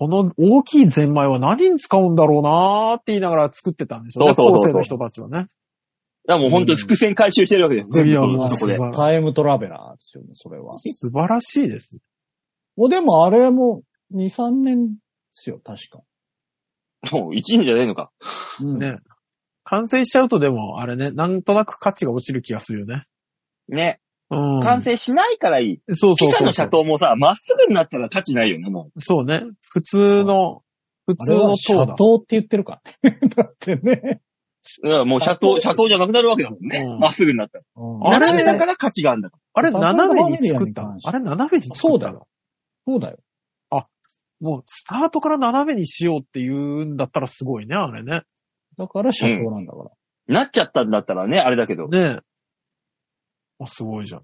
[0.00, 4.34] この大きいゼンマイは何に使うんだろうなーって言いながら作ってたんでしょうね。
[4.34, 5.36] そうそうそうそう後世の人たちはね。
[5.36, 5.48] だか
[6.24, 7.88] らもう本当に伏線回収してるわけです。
[7.90, 8.78] 全部いやもうそこで。
[8.96, 10.70] タイムトラベラーですよね、それは。
[10.70, 12.00] 素晴らしいですね。
[12.76, 13.82] もうでもあれも
[14.14, 14.94] 2、3年で
[15.32, 16.00] すよ、確か。
[17.12, 18.10] もう一年じゃないのか。
[18.62, 19.00] うんね。
[19.64, 23.04] 完成しちゃうとでも、あれね、なんとなく価値が落ちる気がするよね。
[23.68, 24.00] ね。
[24.30, 24.60] うん。
[24.60, 25.94] 完成しないからいい。
[25.94, 29.42] そうそうそうピサのシャトーもさ、まっすぐになったら価値ないよね、もそうね。
[29.68, 30.62] 普通の、
[31.06, 31.94] 普あ通の塔だ。
[31.94, 33.10] トーって言ってるから。
[33.28, 34.20] だってね。
[35.04, 36.96] もうシャトー、シャトーじゃなくなるわけだもんねう。
[36.96, 37.64] んまっすぐになったら。
[37.76, 41.74] 斜めだから価値があるんだかあれ、斜めに作ったあれ、斜めに作ったの？
[41.74, 42.28] そうだよ。
[42.86, 43.18] そうだよ。
[44.40, 48.22] もう、スタートから斜めにしようっていうんだったらすごいね、あれね。
[48.78, 49.84] だからシャトーなんだから。
[49.84, 49.90] ら。
[50.42, 51.88] なっちゃったんだったらね、あれだけど。
[51.88, 52.29] ねえ。
[53.60, 54.20] あ、すごいじゃん。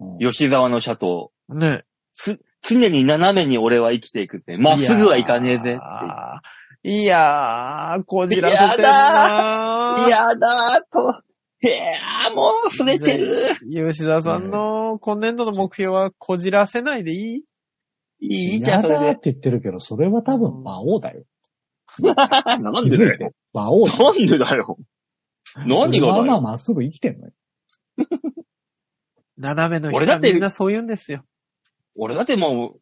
[0.00, 1.82] うん吉沢のシャトねー。
[2.12, 4.56] つ、常に斜めに俺は生きていくって。
[4.56, 7.02] まっすぐはいかねえぜっていう。
[7.02, 10.06] いやー、こじらせてんなー。
[10.06, 11.22] いやだーと。
[11.60, 13.34] へえ、もう、すれてる。
[13.88, 17.44] 吉田さんの今年度の目標はこじらせないでい
[18.20, 18.34] い？
[18.54, 21.24] いいじゃん、それやだーって言ってるけど、それは多分馬王だよ。
[21.98, 22.14] で。
[22.14, 23.32] なんでだよ。
[23.52, 23.98] 馬王だよ。
[23.98, 24.76] なんでだよ。
[25.56, 26.40] 何がまあまあ。
[26.40, 27.32] まっすぐ生きてんのよ。
[29.38, 31.24] 斜めの人俺だってはみんなそう言うんですよ。
[31.96, 32.80] 俺だってもう、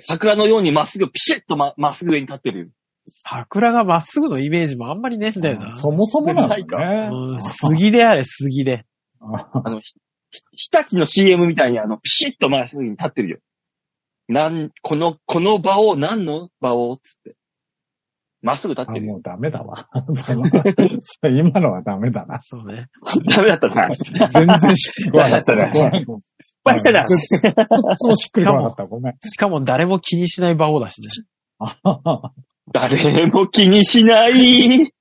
[0.00, 2.66] 桜のようにまっすぐ、ピシッとま、まっすぐ上に立ってるよ。
[3.06, 5.78] 桜がまっすぐのイメージもあんまりねえんだよな。
[5.78, 6.66] そもそもなんだよ
[7.12, 7.42] うん、ね。
[7.42, 8.86] 杉であれ、杉で。
[9.20, 9.94] ああの、ひ、
[10.30, 13.38] ひ日立の CM みたいにあの、ピシッとまっすぐに立ってるよ。
[14.28, 16.96] なん、この、この場を、何の場を？
[16.96, 17.36] つって。
[18.44, 19.12] まっすぐ立っあ、てるよ。
[19.14, 19.88] もうダメだわ。
[21.24, 22.40] 今のはダメだな。
[22.42, 22.88] そうね。
[23.26, 23.88] ダメだったな。
[24.28, 25.54] 全然しっくりこなかった。
[25.54, 27.06] ダメだったごめんごめん失敗したな。
[27.96, 28.84] そうしっくりこなかった。
[28.84, 29.14] ごめん。
[29.22, 31.08] しかも誰も気にしない馬王だしね。
[32.72, 34.92] 誰も気にしない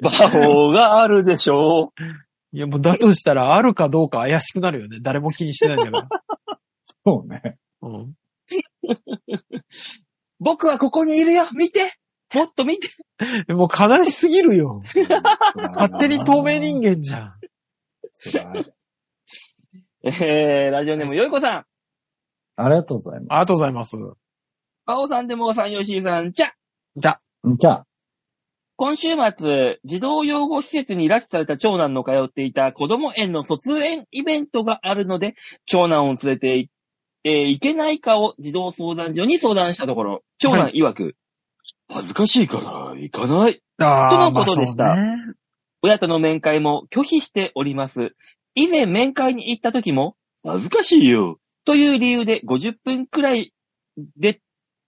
[0.00, 0.12] 馬
[0.48, 1.92] 王があるでしょ
[2.52, 4.98] いやもうだとしたらあるかどうか怪しくなるよね。
[5.02, 6.08] 誰も気にしてないんだから。
[7.04, 7.56] そうね。
[7.82, 8.14] うん。
[10.38, 11.94] 僕はここにいるよ見て
[12.32, 12.88] もっと見て
[13.46, 14.82] で も悲しすぎるよ。
[15.74, 17.34] 勝手に透明人間じゃん。
[20.02, 21.66] えー、ラジオネームよいこさん。
[22.56, 23.96] ありがとうございまありがとうございます。
[23.96, 26.52] 馬王さんでもさん、よしーさん、じゃ
[26.96, 27.56] じゃあ、す。
[27.56, 27.86] じゃあ、
[28.76, 36.70] 今週末、児童養護施設に拉致された長男の通っていた子供園の卒園イベントがあるので、長男を連れてい、
[37.24, 41.16] えー行けないかを児童相談所に相談したところ、長男曰く、
[41.88, 43.62] 恥ずかしいから行かない。
[43.78, 45.16] あとのことでしたね
[45.82, 48.14] 親との面会も拒否しております。
[48.54, 51.38] 以前面会に行った時も、恥ずかしいよ。
[51.64, 53.52] という理由で50分くらい
[54.16, 54.40] で、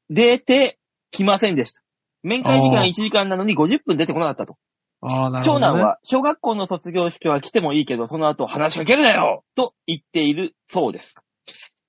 [0.08, 0.78] 出て
[1.10, 1.82] きませんでした。
[2.22, 4.56] 面会時間あー1時間なのに50分出てこなかったと。
[5.02, 5.60] ああ、なるほど、ね。
[5.60, 11.14] 長男は、小学校の卒業式は来てもいいけど、その後話しかけるなよと言っているそうです。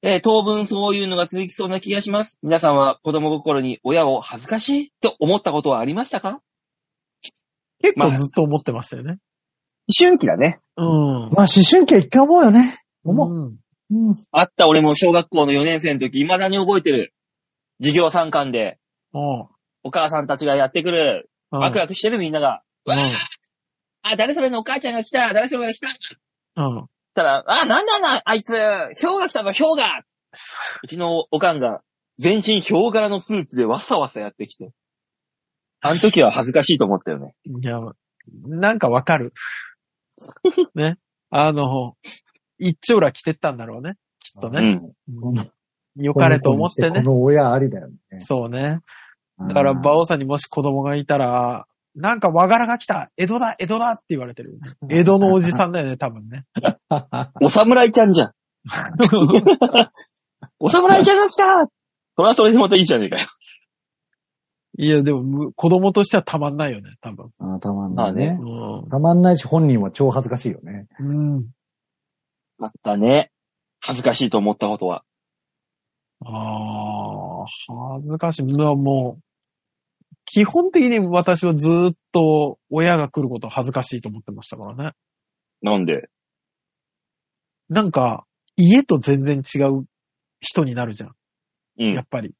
[0.03, 2.38] えー当分そういうのが続きそうな気がします。
[2.44, 6.41] 皆さんは子供心に親を恥ずかしいと思ったことはありましたか？
[7.82, 9.18] 結まあ構ずっと思ってましたよね。
[9.90, 10.60] 思春期だね。
[10.76, 10.86] うん。
[10.86, 12.78] まあ思春期は一回思うよね。
[13.03, 13.57] 思う。
[13.91, 14.10] うん。
[14.10, 14.15] うん。
[14.32, 17.14] あった俺も小学校の4年生の時、未だに覚えてる。
[17.80, 18.78] 授業参観で、
[19.14, 19.48] うん
[19.84, 21.30] お母さんたちがやってくる。
[21.52, 21.60] うん。
[21.60, 22.61] ワクワクしてるみんなが。
[22.86, 23.14] うんわー
[24.03, 25.88] あ、誰それのお母ちゃんが来た誰それが来た
[26.64, 26.88] うん。
[27.18, 28.53] たら、あ、なんだな、あいつ、
[29.02, 30.03] 氷が来たぞ、氷が
[30.84, 31.81] うちのおかんが、
[32.19, 34.72] 全身氷柄のスーツでわさわさやってきて。
[35.81, 37.35] あの時は恥ずかしいと思ったよね。
[37.45, 37.80] いや、
[38.45, 39.34] なんかわかる。
[40.73, 40.98] ね。
[41.30, 41.95] あの、
[42.57, 43.95] 一丁羅着てったんだろうね。
[44.19, 44.80] きっとね。
[45.10, 45.38] うん。
[45.38, 45.52] うん
[45.99, 47.02] 良かれと思ってねこ。
[47.02, 47.98] の親ありだよね。
[48.19, 48.81] そうね。
[49.39, 51.65] だから、馬王さんにもし子供がいたら、
[51.98, 54.60] なんか和柄が来た江戸だ江戸だって言われてる。
[54.90, 56.45] 江戸のおじさんだよね、多分ね。
[57.41, 58.32] お侍ちゃんじゃん。
[60.60, 61.68] お侍ちゃんが来た
[62.15, 63.28] それはそれでまたいいじゃねえかよ。
[64.80, 67.32] いや、でも、む子供としてはたまんないよね、多分。
[67.40, 68.38] あーたまんないね。
[68.40, 68.90] うん。
[68.90, 70.86] たまんないし、本人は超恥ずかしいよね。
[70.99, 71.48] うん。
[72.60, 73.32] あったね。
[73.80, 75.03] 恥ずかしいと思ったことは。
[76.24, 77.45] ああ、
[77.95, 78.44] 恥ずかしい。
[78.44, 79.27] まあもう、
[80.30, 84.91] 基本的に私はずーっと親が来ること恥ずかしいと思ってましたからね。
[85.62, 86.10] なんで？
[87.70, 88.26] なんか、
[88.58, 89.86] 家と全然違う
[90.41, 91.12] 人になるじゃん。
[91.80, 91.94] うん。
[91.94, 92.36] やっぱり。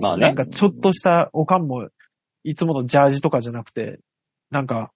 [0.00, 1.88] まあねなんかちょっとしたおかんも、
[2.42, 4.00] いつものジャージとかじゃなくて、
[4.50, 4.90] なんか、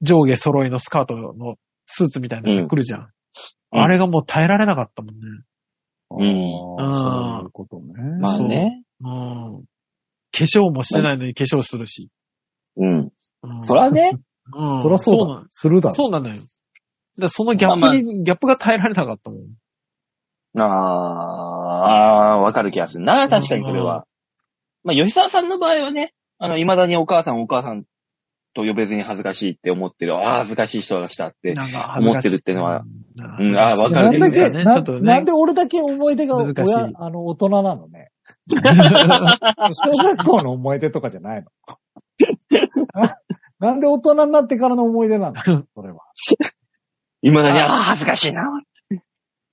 [0.00, 3.00] 上下揃いのスカートのスーツみたいなのが来るじゃん。
[3.00, 3.08] うん
[3.72, 5.20] あれがもう耐えられなかったもんね。
[6.10, 8.18] うんあーそういうことね。
[8.18, 8.82] まあね。
[9.00, 9.64] うん。
[10.40, 12.08] 化粧もしてないのに化粧するし。
[12.76, 12.98] うん。
[13.42, 14.12] うん、そらね。
[14.54, 14.82] うん。
[14.82, 15.46] そりゃそうなだ。
[15.50, 15.94] するだろ。
[15.94, 16.34] そうなのよ。
[16.34, 16.46] だか
[17.18, 19.40] らそのギャップに、まあまギャップが耐えられなかったもん。
[20.58, 23.28] ああ、あーわかる気がするな。
[23.28, 24.06] 確かにそれは。
[24.82, 27.84] まあ、吉沢さんの場合はね、あの、未だにお母さんお母さん
[28.54, 30.16] と呼べずに恥ずかしいって思ってる。
[30.16, 31.52] ああ、恥ずかしい人が来たって。
[31.52, 32.82] なんか思ってるってのは
[33.38, 35.00] うん、うんあーわかるなんだけ、なょっとね。
[35.00, 38.09] なんで俺だけ思い出が難しい親、あの、大人なのね。
[38.48, 41.48] 小学校の思い出とかじゃないの。
[42.94, 43.16] あ
[43.60, 45.64] なんで大人になってからの思い出なの？
[45.74, 46.00] それは。
[47.22, 48.42] 未だに、ああ、恥ずかしいな。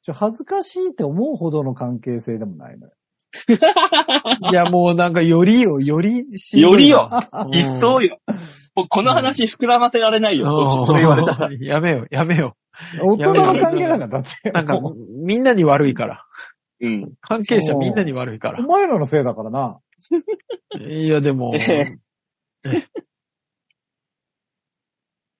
[0.01, 2.93] ちょ恥ずかしいって思うほどの関係性でもないのよ。
[4.51, 7.09] いや、もうなんかよりよ、よりしよりよ。
[7.11, 8.19] うん一層よ。
[8.75, 10.47] もうこの話膨らませられないよ。
[10.47, 11.51] うんそれ言われたら。
[11.59, 12.55] やめよ、やめよ。
[13.03, 14.51] 大人の関係なんかだって。
[14.51, 14.79] なんか
[15.25, 16.23] みんなに悪いから。
[16.81, 17.13] うん。
[17.21, 18.67] 関係者みんなに悪いからお。
[18.67, 19.79] 前らのせいだからな。
[20.79, 21.97] いや、でも、え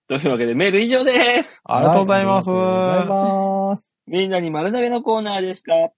[0.08, 1.62] というわけでメール以上です。
[1.66, 2.50] ありがとうございます。
[2.50, 3.98] はいありがとうございます。
[4.08, 5.92] みんなに丸投げのコーナーでした。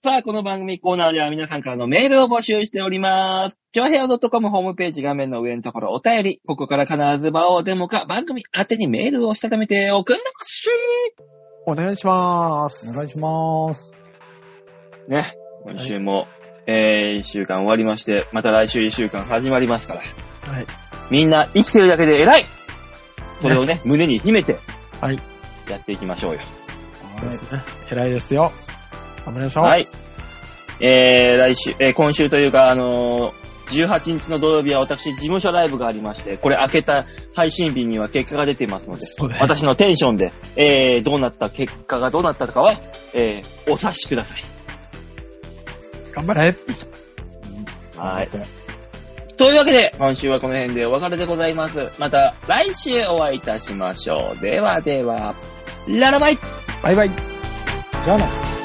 [0.00, 3.58] さあ、この番組コーナーでは皆さんからのメールを募集しております。
[3.72, 10.68] 超平洋 .com ホームページ画面の上のところお便り、ここから必ず場をデモか番組宛てにメールをしたためておくんなまし
[11.66, 12.92] お願いします。
[12.92, 13.97] お願いします。
[15.08, 16.26] ね、今週も、
[16.66, 20.00] えー、一週間終わりまして、また来週一週間始まりますから。
[20.52, 20.66] はい。
[21.10, 22.46] みんな生きてるだけで偉い
[23.40, 24.58] それをね、胸に秘めて、
[25.00, 25.18] はい。
[25.70, 26.40] やっていきましょうよ。
[27.16, 27.62] そうですね。
[27.90, 28.52] 偉いですよ。
[29.24, 29.64] 頑張りましょう。
[29.64, 29.88] はい。
[30.80, 37.04] えー、来週、えー、今週というか、あのー18日の土曜日は私、事務所ライブがありまして、これ開けた
[37.34, 39.06] 配信日には結果が出てますので、
[39.40, 42.80] 私のテンションで、えー、どうなった、結果がどうなったかは、
[43.12, 44.57] えー、お察しください。
[46.18, 46.56] 頑張れ。
[47.96, 48.28] はい。
[49.36, 51.90] というわけで、今週はこの辺でお別れでございます。
[51.98, 54.42] また来週お会いいたしましょう。
[54.42, 55.36] ではでは、
[55.86, 56.38] ララバイ
[56.82, 57.10] バイバイ。
[58.04, 58.57] じゃあね。